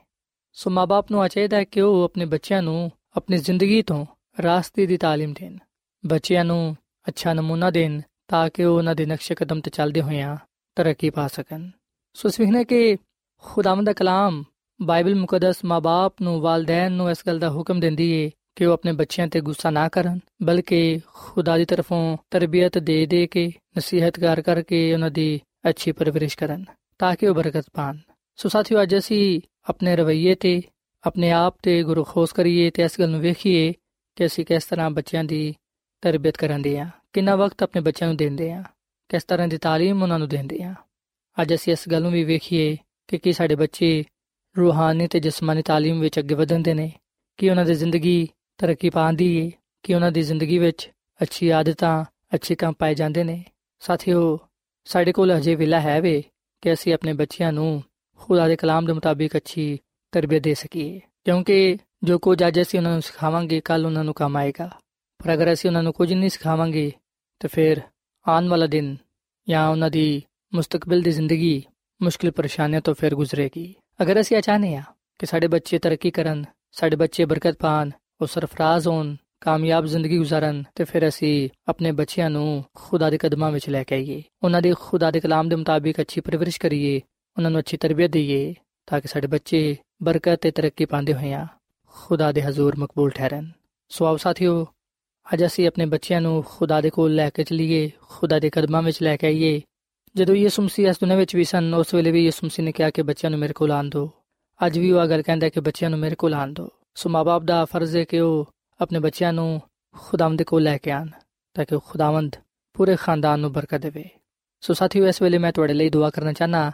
ਸੋ 0.53 0.71
ਮਾਪੇ 0.71 1.07
ਨੂੰ 1.11 1.29
ਚਾਹੀਦਾ 1.29 1.57
ਹੈ 1.57 1.65
ਕਿ 1.65 1.81
ਉਹ 1.81 2.05
ਆਪਣੇ 2.05 2.25
ਬੱਚਿਆਂ 2.25 2.63
ਨੂੰ 2.63 2.91
ਆਪਣੀ 3.17 3.37
ਜ਼ਿੰਦਗੀ 3.37 3.83
ਤੋਂ 3.83 4.07
ਰਾਸਤੇ 4.43 4.87
ਦੀ 4.87 4.95
تعلیم 4.95 5.35
ਦੇਣ 5.41 5.59
ਬੱਚਿਆਂ 6.07 6.45
ਨੂੰ 6.45 6.77
ਅੱਛਾ 7.09 7.33
ਨਮੂਨਾ 7.33 7.71
ਦੇਣ 7.71 8.01
ਤਾਂ 8.29 8.51
ਕਿ 8.51 8.65
ਉਹ 8.65 8.77
ਉਹਨਾਂ 8.77 8.95
ਦੇ 8.95 9.07
ਨਕਸ਼ੇ 9.07 9.35
ਕਦਮ 9.35 9.61
ਤੇ 9.61 9.71
ਚੱਲਦੇ 9.71 10.03
ਹੋਇਆਂ 10.03 10.37
ਤਰੱਕੀ 10.77 11.11
ਪਾ 11.11 11.29
ਸਕਣ 11.29 11.71
ਸੋ 12.15 12.29
ਸਵਿਹਨੇ 12.29 12.65
ਕਿ 12.65 12.97
ਖੁਦਾਵੰਦ 13.45 13.87
ਦਾ 13.87 13.93
ਕਲਾਮ 13.93 14.43
ਬਾਈਬਲ 14.81 15.15
ਮੁਕੱਦਸ 15.15 15.65
ਮਾਪੇ 15.65 16.25
ਨੂੰ 16.25 16.41
ਵਾਲਦੈਨ 16.41 16.93
ਨੂੰ 16.93 17.11
ਇਸ 17.11 17.23
ਗੱਲ 17.27 17.39
ਦਾ 17.39 17.51
ਹੁਕਮ 17.51 17.81
ਦਿੰਦੀ 17.81 18.11
ਏ 18.13 18.31
ਕਿ 18.57 18.67
ਉਹ 18.67 18.73
ਆਪਣੇ 18.73 18.93
ਬੱਚਿਆਂ 18.93 19.27
ਤੇ 19.29 19.41
ਗੁੱਸਾ 19.41 19.71
ਨਾ 19.71 19.89
ਕਰਨ 19.89 20.19
ਬਲਕਿ 20.43 21.01
ਖੁਦਾ 21.07 21.57
ਦੀ 21.57 21.65
ਤਰਫੋਂ 21.65 22.17
ਤਰਬੀਅਤ 22.31 22.79
ਦੇ 22.79 23.05
ਦੇ 23.07 23.27
ਕੇ 23.27 23.47
ਨਸੀਹਤ 23.79 24.21
ਕਰ 24.21 24.43
ਕਰਕੇ 24.43 24.93
ਉਹਨਾਂ 24.95 25.11
ਦੀ 25.11 25.41
ਅੱਛੀ 25.69 25.93
ਪਰਵਰਿਸ਼ 25.93 26.37
ਕਰਨ 26.37 26.65
ਤਾਂ 26.99 27.15
ਕਿ 27.17 27.27
ਉਹ 27.27 27.35
ਬਰਕਤ 27.35 27.71
ਪਾਣ 27.75 27.99
ਸੋ 28.39 28.49
ਸਾਥੀਓ 28.49 28.83
ਅੱਜ 28.83 28.97
ਅਸੀਂ 28.99 29.41
ਆਪਣੇ 29.69 29.97
ਰਵਈਏ 29.97 30.35
ਤੇ 30.35 30.61
ਆਪਣੇ 31.05 31.31
ਆਪ 31.31 31.57
ਤੇ 31.63 31.83
ਗੁਰੂ 31.83 32.05
ਖੋਸ 32.05 32.33
ਕਰੀਏ 32.33 32.71
ਤੇ 32.71 32.83
ਇਸ 32.83 33.01
ਗੱਲ 33.01 33.11
ਨੂੰ 33.11 33.21
ਵੇਖੀਏ 33.21 33.73
ਕਿ 34.17 34.27
ਅਸੀਂ 34.27 34.45
ਕਿਸ 34.45 34.65
ਤਰ੍ਹਾਂ 34.65 34.91
ਬੱਚਿਆਂ 34.91 35.25
ਦੀ 35.25 35.55
ਤਰਬੀਅਤ 36.03 36.37
ਕਰਾਂਦੇ 36.37 36.79
ਆ 36.79 36.89
ਕਿੰਨਾ 37.13 37.37
ਵਕਤ 37.37 37.63
ਆਪਣੇ 37.63 37.83
ਬੱਚਿਆਂ 37.83 38.09
ਨੂੰ 38.09 38.17
ਦਿੰਦੇ 38.17 38.53
ਆ 38.53 38.63
ਕਿਸ 39.11 39.25
ਤਰ੍ਹਾਂ 39.25 39.49
ਦੀ 39.49 39.57
تعلیم 39.57 40.03
ਉਹਨਾਂ 40.03 40.19
ਨੂੰ 40.19 40.29
ਦਿੰਦੇ 40.29 40.63
ਆ 40.63 40.75
ਅੱਜ 41.37 41.55
ਅਸੀਂ 41.55 41.73
ਇਸ 41.73 41.89
ਗੱਲ 41.89 42.03
ਨੂੰ 42.03 42.13
ਵੀ 42.13 42.25
ਵੇਖੀਏ 42.25 42.77
ਕਿ 43.11 43.19
ਕੀ 43.19 43.33
ਸਾਡੇ 43.33 43.55
ਬੱਚੇ 43.55 44.05
ਰੂਹਾਨੀ 44.57 45.07
ਤੇ 45.07 45.21
ਜਿਸਮਾਨੀ 45.21 45.61
تعلیم 45.61 46.01
ਵਿੱਚ 46.01 46.19
ਅੱਗੇ 46.19 46.35
ਵਧਣਦੇ 46.35 46.75
ਨੇ 46.75 46.93
ਕਿ 47.39 47.51
ਉਹਨਾਂ 47.51 47.65
ਦੀ 47.65 47.75
ਜ਼ਿੰਦਗੀ 47.75 48.29
ਤਰੱਕੀ 48.59 48.91
ਪਾਉਂਦੀ 48.91 49.37
ਏ 49.37 49.51
ਕਿ 49.83 49.95
ਉਹਨਾਂ 49.95 50.11
ਦੀ 50.13 50.23
ਜ਼ਿੰਦਗੀ 50.23 50.59
ਵਿੱਚ 50.59 50.91
ਅੱਛੀ 51.23 51.49
ਆਦਤਾਂ 51.49 52.05
ਅੱਛੇ 52.35 52.55
ਕੰਮ 52.55 52.73
ਪਾਏ 52.73 52.95
ਜਾਂਦੇ 52.95 53.25
ਨੇ 53.25 53.43
ਸਾਥੀਓ 53.83 54.39
ਸਾਡੇ 54.87 55.13
ਕੋਲ 55.13 55.37
ਅਜੇ 55.37 55.55
ਵੇਲਾ 55.55 55.81
ਹੈ 55.81 56.01
ਵੇ 56.01 56.23
ਕਿ 56.63 56.73
ਅਸੀਂ 56.73 56.95
ਆਪਣੇ 56.95 57.13
ਬੱਚਿਆਂ 57.13 57.53
ਨੂੰ 57.53 57.83
ਖੁਦਾ 58.21 58.49
ਦੇ 58.49 58.57
ਕਲਾਮ 58.57 58.87
ਦੇ 58.87 58.93
ਮੁਤਾਬਿਕ 58.93 59.37
ਅੱਛੀ 59.37 59.79
ਤਰਬੀਅਤ 60.13 60.43
ਦੇ 60.43 60.55
ਸਕੀਏ 60.55 61.01
ਕਿਉਂਕਿ 61.25 61.79
ਜੋ 62.05 62.19
ਕੁਝ 62.19 62.43
ਅੱਜ 62.49 62.61
ਅਸੀਂ 62.63 62.79
ਉਹਨਾਂ 62.79 62.93
ਨੂੰ 62.93 63.03
ਸਿਖਾਵਾਂਗੇ 63.03 63.61
ਕੱਲ 63.61 63.87
ਉਹਨਾਂ 63.87 64.05
ਨੂੰ 64.05 64.15
ਕੰਮ 64.15 64.37
ਆਏਗਾ 64.37 64.71
ਪਰ 65.21 65.35
ਅਗਰ 65.35 65.53
ਅਸੀਂ 65.53 65.71
ਉਹਨਾਂ 65.71 65.83
ਨੂੰ 65.83 65.93
ਕੁਝ 65.93 66.13
ਨਹੀਂ 66.13 66.31
ਸਿਖਾਵਾਂਗੇ 66.31 66.91
ਤਾਂ 67.41 67.49
ਫਿਰ 67.53 67.81
ਆਉਣ 68.27 68.49
ਵਾਲਾ 68.49 68.67
ਦਿਨ 68.67 68.97
ਜਾਂ 69.49 69.69
ਉਹਨਾਂ 69.69 69.91
ਦੀ 69.91 70.23
ਮੁਸਤਕਬਲ 70.53 71.03
ਦੀ 71.03 71.11
ਜ਼ਿੰਦਗੀ 71.11 71.63
ਮੁਸ਼ਕਿਲ 72.03 72.31
ਪਰੇਸ਼ਾਨੀਆਂ 72.31 72.81
ਤੋਂ 72.81 72.95
ਫਿਰ 72.95 73.15
ਗੁਜ਼ਰੇਗੀ 73.15 73.75
ਅਗਰ 74.03 74.21
ਅਸੀਂ 74.21 74.43
ਚਾਹਨੇ 74.43 74.77
ਆ 74.77 74.83
ਕਿ 75.19 75.27
ਸਾਡੇ 75.27 75.47
ਬੱਚੇ 75.47 75.79
ਤਰੱਕੀ 75.79 76.11
ਕਰਨ 76.11 76.45
ਸਾਡੇ 76.73 76.97
ਬੱਚੇ 76.97 77.25
ਬਰਕਤ 77.25 77.57
ਪਾਣ 77.57 77.91
ਉਹ 78.21 78.27
ਸਰਫਰਾਜ਼ 78.27 78.89
ਹੋਣ 78.89 79.17
ਕਾਮਯਾਬ 79.41 79.87
ਜ਼ਿੰਦਗੀ 79.87 80.19
گزارن 80.19 80.63
ਤੇ 80.75 80.85
ਫਿਰ 80.85 81.09
ਅਸੀਂ 81.09 81.49
ਆਪਣੇ 81.69 81.93
ਬੱਚਿਆਂ 81.93 82.31
ਨੂੰ 82.31 82.65
ਖੁਦਾ 82.75 83.11
ਦੇ 83.11 83.19
ਕਦਮਾਂ 83.19 83.53
ਵਿੱਚ 83.53 83.69
ਲੈ 83.69 83.85
ਕੇ 83.85 83.95
ਆਈਏ 83.95 84.23
ਉਹਨਾਂ 84.43 84.63
ਦੇ 84.63 84.75
ਖੁਦਾ 84.81 85.11
ਦੇ 85.11 85.21
ਕਲਾਮ 85.21 85.49
ਦੇ 85.49 85.57
ਮੁਤਾਬਿਕ 85.57 86.01
ਅੱਛੀ 86.01 86.21
ਪਰਵਰਿਸ਼ 86.21 86.61
ਕਰੀਏ 86.61 87.01
ਉਹਨਾਂ 87.37 87.51
ਨੂੰ 87.51 87.61
ਅੱਛੀ 87.61 87.77
ਤਰਬੀਅਤ 87.77 88.11
ਦਈਏ 88.11 88.55
ਤਾਂ 88.87 89.01
ਕਿ 89.01 89.09
ਸਾਡੇ 89.09 89.27
ਬੱਚੇ 89.27 89.77
ਬਰਕਤ 90.03 90.41
ਤੇ 90.41 90.51
ਤਰੱਕੀ 90.51 90.85
ਪਾਉਂਦੇ 90.85 91.15
ਹੋਈਆਂ 91.15 91.47
ਖੁਦਾ 91.87 92.33
ਦੇ 92.33 92.43
ਹਜ਼ੂਰ 92.43 92.77
ਮਕਬੂਲ 92.79 93.11
ਠਹਿਰਨ 93.11 93.51
ਸੋ 93.89 94.07
ਆਓ 94.07 94.17
ਸਾਥੀਓ 94.17 94.67
ਅੱਜ 95.35 95.47
ਅਸੀਂ 95.47 95.69
ਆਪਣੇ 95.69 95.87
ਬੱਚਿਆਂ 95.87 96.21
ਨੂੰ 96.21 96.45
ਖੁਦਾ 96.49 96.81
ਦੇ 96.81 96.91
ਕੋਲ 96.91 97.15
ਲੈ 97.15 97.31
ਕੇ 97.31 97.45
ਚਲੀਏ 97.45 97.91
ਖੁਦਾ 98.09 98.39
ਦੇ 98.39 98.51
ਕਦਮਾਂ 98.51 98.83
ਵਿੱਚ 98.83 99.03
ਲੈ 99.03 99.17
ਕੇ 99.17 99.27
ਆਈਏ 99.27 99.61
ਜਦੋਂ 100.16 100.36
ਯਿਸੂ 100.36 100.62
ਮਸੀਹ 100.62 100.90
ਇਸ 100.90 100.98
ਦੁਨੀਆਂ 101.00 101.18
ਵਿੱਚ 101.18 101.36
ਵੀ 101.36 101.44
ਸਨ, 101.44 101.74
ਉਸ 101.74 101.94
ਵੇਲੇ 101.94 102.12
ਵੀ 102.12 102.26
ਯਿਸੂ 102.26 102.48
ਮਸੀਹ 102.48 102.66
ਨੇ 102.66 102.72
ਕਿਹਾ 102.72 102.90
ਕਿ 102.90 103.02
ਬੱਚਿਆਂ 103.02 103.30
ਨੂੰ 103.30 103.40
ਮੇਰੇ 103.40 103.54
ਕੋਲ 103.54 103.72
ਆਣ 103.72 103.84
ਦਿਓ। 103.84 104.12
ਅੱਜ 104.66 104.80
ਵੀ 104.80 104.92
ਉਹ 104.92 105.06
ਗੱਲ 105.06 105.22
ਕਹਿੰਦਾ 105.22 105.50
ਕਿ 105.50 105.60
ਬੱਚਿਆਂ 105.60 105.90
ਨੂੰ 105.90 106.00
ਮੇਰੇ 106.00 106.16
ਕੋਲ 106.16 106.34
ਆਣ 106.34 106.54
ਦਿਓ। 106.54 106.70
ਸੋ 106.96 107.10
ਮਾਪੇ 107.10 107.46
ਦਾ 107.46 107.66
ਫਰਜ਼ 107.66 107.98
ਹੈ 107.98 108.04
ਕਿ 108.04 108.20
ਉਹ 108.20 108.50
ਆਪਣੇ 108.82 109.00
ਬੱਚਿਆਂ 109.00 109.34
ਨੂੰ 109.34 109.62
ਖੁਦਾਵੰਦ 109.98 110.38
ਦੇ 110.38 110.44
ਕੋਲ 110.44 110.64
ਲੈ 110.64 110.78
ਕੇ 110.78 110.92
ਆਣ 110.92 111.08
ਤਾਂ 111.54 111.66
ਕਿ 111.66 111.78
ਖੁਦਾਵੰਦ 111.86 112.36
ਪੂਰੇ 112.74 112.96
ਖਾਨਦਾਨ 112.96 113.40
ਨੂੰ 113.40 113.52
ਬਰਕਤ 113.54 113.82
ਦੇਵੇ। 113.82 114.10
ਸੋ 114.62 114.74
ਸਾਥੀਓ, 114.74 115.08
ਇਸ 115.08 115.22
ਵੇਲੇ 115.22 115.38
ਮੈਂ 115.38 115.52
ਤੁਹਾਡੇ 115.52 115.74
ਲਈ 115.74 115.90
ਦੁਆ 115.90 116.10
ਕਰਨਾ 116.10 116.34
ਚਾਹਨਾ 116.34 116.72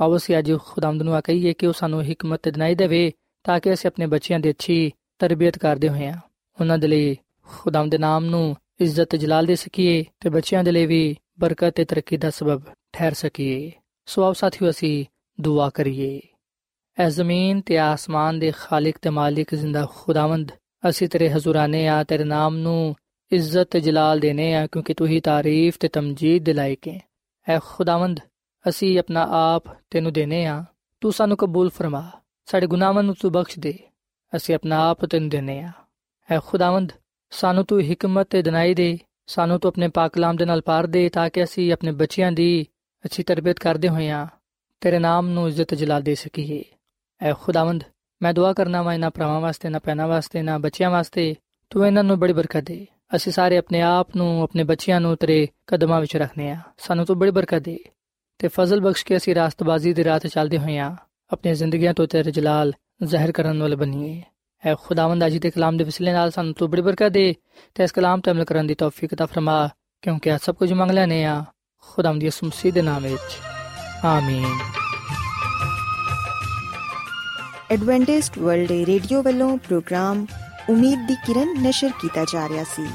ਆਓ 0.00 0.16
ਅਸੀਂ 0.16 0.38
ਅੱਜ 0.38 0.52
ਖੁਦਾਵੰਦ 0.64 1.02
ਨੂੰ 1.02 1.22
ਕਹੀਏ 1.24 1.52
ਕਿ 1.52 1.66
ਉਹ 1.66 1.72
ਸਾਨੂੰ 1.72 2.02
ਹਕਮਤ 2.04 2.48
ਦਿਨਾਈ 2.48 2.74
ਦੇਵੇ, 2.74 3.12
ਤਾਂ 3.44 3.60
ਕਿ 3.60 3.72
ਅਸੀਂ 3.72 3.90
ਆਪਣੇ 3.90 4.06
ਬੱਚਿਆਂ 4.06 4.40
ਦੀ 4.40 4.50
ਅੱਛੀ 4.50 4.92
ਤਰਬੀਅਤ 5.18 5.58
ਕਰਦੇ 5.58 5.88
ਹੋਈਆਂ 5.88 6.16
ਉਹਨਾਂ 6.60 6.78
ਦੇ 6.78 6.86
ਲਈ 6.86 7.16
ਖੁਦਾਵੰਦ 7.46 7.90
ਦੇ 7.90 7.98
ਨਾਮ 7.98 8.24
ਨੂੰ 8.24 8.56
ਇੱਜ਼ਤ 8.80 9.04
ਤੇ 9.04 9.18
ਜਲਾਲ 9.18 9.46
ਦੇ 9.46 9.54
ਸਕੀਏ 9.54 10.04
ਤੇ 10.20 10.30
ਬੱਚਿਆਂ 10.30 10.64
ਦੇ 10.64 10.72
ਲਈ 10.72 10.86
ਵੀ 10.86 11.16
ਬਰਕਤ 11.38 11.74
ਤੇ 11.74 11.84
ਤਰੱਕੀ 11.84 12.16
ਦਾ 12.16 12.30
ਸਬਬ 12.30 12.62
ਠਹਿਰ 12.92 13.14
ਸਕੀਏ। 13.14 13.72
ਸੋ 14.06 14.22
ਆਓ 14.22 14.32
ਸਾਥੀਓ, 14.32 14.70
ਅਸੀਂ 14.70 15.04
ਦੁਆ 15.40 15.68
ਕਰੀਏ। 15.70 16.20
ਐ 16.98 17.08
ਜ਼ਮੀਨ 17.08 17.60
ਤੇ 17.60 17.78
ਆਸਮਾਨ 17.78 18.38
ਦੇ 18.38 18.52
ਖਾਲਕ 18.56 18.98
ਤੇ 19.02 19.10
ਮਾਲਿਕ 19.10 19.54
ਜ਼ਿੰਦਾ 19.54 19.86
ਖੁਦਾਵੰਦ, 19.94 20.52
ਅਸੀਂ 20.88 21.08
ਤੇਰੇ 21.08 21.30
ਹਜ਼ੂਰਾਨੇ 21.30 21.86
ਆ, 21.88 22.02
ਤੇਰੇ 22.04 22.24
ਨਾਮ 22.24 22.56
ਨੂੰ 22.56 22.94
ਇੱਜ਼ਤ 23.32 23.70
ਤੇ 23.70 23.80
ਜਲਾਲ 23.80 24.20
ਦੇਨੇ 24.20 24.54
ਆ, 24.54 24.66
ਕਿਉਂਕਿ 24.66 24.94
ਤੂੰ 24.94 25.06
ਹੀ 25.06 25.20
ਤਾਰੀਫ 25.20 25.76
ਤੇ 25.80 25.88
ਤਮਜੀਦ 25.88 26.44
ਦੇ 26.44 26.52
ਲਾਇਕ 26.52 26.88
ਹੈ। 26.88 27.00
ਐ 27.48 27.58
ਖੁਦਾਵੰਦ, 27.64 28.20
ਅਸੀਂ 28.68 28.98
ਆਪਣਾ 28.98 29.26
ਆਪ 29.30 29.64
ਤੈਨੂੰ 29.90 30.12
ਦੇਨੇ 30.12 30.44
ਆ, 30.46 30.64
ਤੂੰ 31.00 31.12
ਸਾਨੂੰ 31.12 31.36
ਕਬੂਲ 31.36 31.70
ਫਰਮਾ, 31.70 32.10
ਸਾਡੇ 32.46 32.66
ਗੁਨਾਹਾਂ 32.66 33.02
ਨੂੰ 33.02 33.14
ਤੂੰ 33.14 33.32
ਬਖਸ਼ 33.32 33.58
ਦੇ, 33.58 33.78
ਅਸੀਂ 34.36 34.54
ਆਪਣਾ 34.54 34.88
ਆਪ 34.90 35.04
ਤੈਨੂੰ 35.04 35.28
ਦੇਨੇ 35.28 35.60
ਆ। 35.60 35.72
ਐ 36.30 36.38
ਖੁਦਾਵੰਦ, 36.46 36.92
ਸਾਨੂੰ 37.30 37.64
ਤੂੰ 37.64 37.80
ਹਕਮਤ 37.82 38.26
ਤੇ 38.30 38.42
ਦਿਨਾਈ 38.42 38.74
ਦੇ 38.74 38.98
ਸਾਨੂੰ 39.26 39.60
ਤੂੰ 39.60 39.68
ਆਪਣੇ 39.68 39.88
ਪਾਕ 39.88 40.12
ਕਲਾਮ 40.12 40.36
ਦੇ 40.36 40.44
ਨਾਲ 40.44 40.60
ਪਾਰ 40.60 40.86
ਦੇ 40.86 41.08
ਤਾਂ 41.08 41.30
ਕਿ 41.30 41.44
ਅਸੀਂ 41.44 41.72
ਆਪਣੇ 41.72 41.92
ਬੱਚਿਆਂ 41.92 42.32
ਦੀ 42.32 42.66
ਅੱਛੀ 43.04 43.22
ਤਰਬੀਅਤ 43.22 43.58
ਕਰਦੇ 43.58 43.88
ਹੋਈਆਂ 43.88 44.26
ਤੇਰੇ 44.80 44.98
ਨਾਮ 44.98 45.28
ਨੂੰ 45.28 45.48
ਇੱਜ਼ਤ 45.48 45.74
ਜਲਾਲ 45.74 46.02
ਦੇ 46.02 46.14
ਸਕੀਏ। 46.14 46.64
ਐ 47.20 47.32
ਖੁਦਾਵੰਦ, 47.32 47.84
ਮੈਂ 48.22 48.34
ਦੁਆ 48.34 48.52
ਕਰਨਾ 48.52 48.82
ਵਾ 48.82 48.94
ਇਹਨਾਂ 48.94 49.10
ਭਰਾਵਾਂ 49.10 49.40
ਵਾਸਤੇ 49.40 49.68
ਨਾ 49.68 49.78
ਪੈਣਾ 49.78 50.06
ਵਾਸਤੇ 50.06 50.42
ਨਾ 50.42 50.58
ਬੱਚਿਆਂ 50.58 50.90
ਵਾਸਤੇ। 50.90 51.34
ਤੂੰ 51.70 51.86
ਇਹਨਾਂ 51.86 52.04
ਨੂੰ 52.04 52.18
ਬੜੀ 52.18 52.32
ਬਰਕਤ 52.32 52.60
ਦੇ। 52.60 52.86
ਅਸੀਂ 53.16 53.32
ਸਾਰੇ 53.32 53.56
ਆਪਣੇ 53.56 53.80
ਆਪ 53.80 54.16
ਨੂੰ, 54.16 54.42
ਆਪਣੇ 54.42 54.64
ਬੱਚਿਆਂ 54.64 55.00
ਨੂੰ 55.00 55.16
ਤੇਰੇ 55.16 55.48
ਕਦਮਾਂ 55.66 56.00
ਵਿੱਚ 56.00 56.16
ਰੱਖਨੇ 56.16 56.50
ਆ 56.50 56.60
ਸਾਨੂੰ 56.78 57.06
ਤੂੰ 57.06 57.18
ਬੜੀ 57.18 57.30
ਬਰਕਤ 57.30 57.58
ਦੇ। 57.58 57.78
ਤੇ 58.38 58.48
ਫਜ਼ਲ 58.48 58.80
ਬਖਸ਼ 58.80 59.04
ਕੇ 59.04 59.16
ਅਸੀਂ 59.16 59.34
ਰਾਸਤਬਾਜ਼ੀ 59.34 59.92
ਦੀ 59.92 60.04
ਰਾਹ 60.04 60.18
ਤੇ 60.18 60.28
ਚੱਲਦੇ 60.28 60.58
ਹੋਈਆਂ 60.58 60.96
ਆਪਣੀਆਂ 61.32 61.54
ਜ਼ਿੰਦਗੀਆਂ 61.54 61.94
ਤੋਂ 61.94 62.06
ਤੇਰੇ 62.06 62.30
ਜਲਾਲ 62.30 62.72
ਜ਼ਾਹਿਰ 63.04 63.32
ਕਰਨ 63.32 63.60
ਵਾਲੇ 63.60 63.76
ਬਣੀਏ। 63.76 64.22
ਐ 64.66 64.74
ਖੁਦਾਵੰਦ 64.74 65.26
ਅਜੀ 65.26 65.38
ਦੇ 65.38 65.50
ਕਲਾਮ 65.50 65.76
ਦੇ 65.76 65.84
ਵਸਿਲੇ 65.84 66.12
ਨਾਲ 66.12 66.30
ਸਾਨੂੰ 66.30 66.54
ਤੂੰ 66.54 66.70
ਬੜੀ 66.70 66.82
ਬਰਕਤ 66.82 67.08
ਦੇ 67.08 67.34
ਤੇ 67.74 67.84
ਇਸ 67.84 67.92
ਕਲਾਮ 67.92 68.20
ਤੇ 68.20 68.30
ਅਮਲ 68.30 68.44
ਕਰਨ 68.44 68.66
ਦੀ 68.66 68.74
ਤੌਫੀਕ 68.74 69.14
ਤਾ 69.14 69.26
ਫਰਮਾ, 69.26 69.68
ਕਿਉਂਕਿ 70.02 70.32
ਆ 70.32 70.38
ਸਭ 70.38 70.54
ਕੁਝ 70.54 70.72
ਮੰਗ 70.72 70.90
ਲੈਨੇ 70.90 71.24
ਆ 71.24 71.44
ਖੁਦਾਵੰਦ 71.80 72.20
ਦੀ 72.20 72.26
ਉਸਮ 72.26 72.50
ਦੇ 72.70 72.82
ਨਾਮ 72.82 73.02
ਵਿੱਚ। 73.02 73.38
ਆਮੀਨ। 74.04 74.58
ਐਡਵੈਂਟਿਸਟ 77.70 78.38
ਵਰਲਡ 78.38 78.70
ਰੇਡੀਓ 78.70 79.22
ਵੱਲੋਂ 79.22 79.56
ਪ੍ਰੋਗਰਾਮ 79.56 80.26
ਉਮੀਦ 80.70 81.06
ਦੀ 81.08 81.14
ਕਿਰਨ 81.14 81.62
ਨਿਸ਼ਰ 81.62 81.90
ਕੀਤਾ 82.00 82.24
ਜਾ 82.24 82.48
ਰਿਹਾ 82.48 82.64
ਸੀ। 82.64 82.86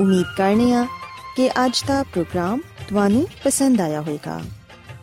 ਉਮੀਦ 0.00 0.26
ਕਰਨੇ 0.36 0.74
ਆ 0.74 0.86
ਕਿ 1.36 1.48
ਅੱਜ 1.48 1.84
ਦਾ 1.86 2.02
ਪ੍ਰੋਗਰਾਮ 2.02 2.60
ਤੁਹਾਨੂੰ 2.88 3.26
ਪਸੰਦ 3.44 3.80
ਆਇਆ 3.80 4.00
ਹੋਵੇਗਾ। 4.00 4.40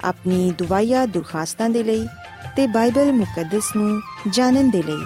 ਆਪਣੀ 0.03 0.51
ਦੁਆਇਆ 0.51 1.05
ਦੁਰਖਾਸਤਾਂ 1.05 1.69
ਦੇ 1.69 1.83
ਲਈ 1.83 2.07
ਤੇ 2.55 2.67
ਬਾਈਬਲ 2.67 3.11
ਮੁਕੱਦਸ 3.11 3.75
ਨੂੰ 3.75 4.01
ਜਾਣਨ 4.29 4.69
ਦੇ 4.69 4.83
ਲਈ 4.83 5.05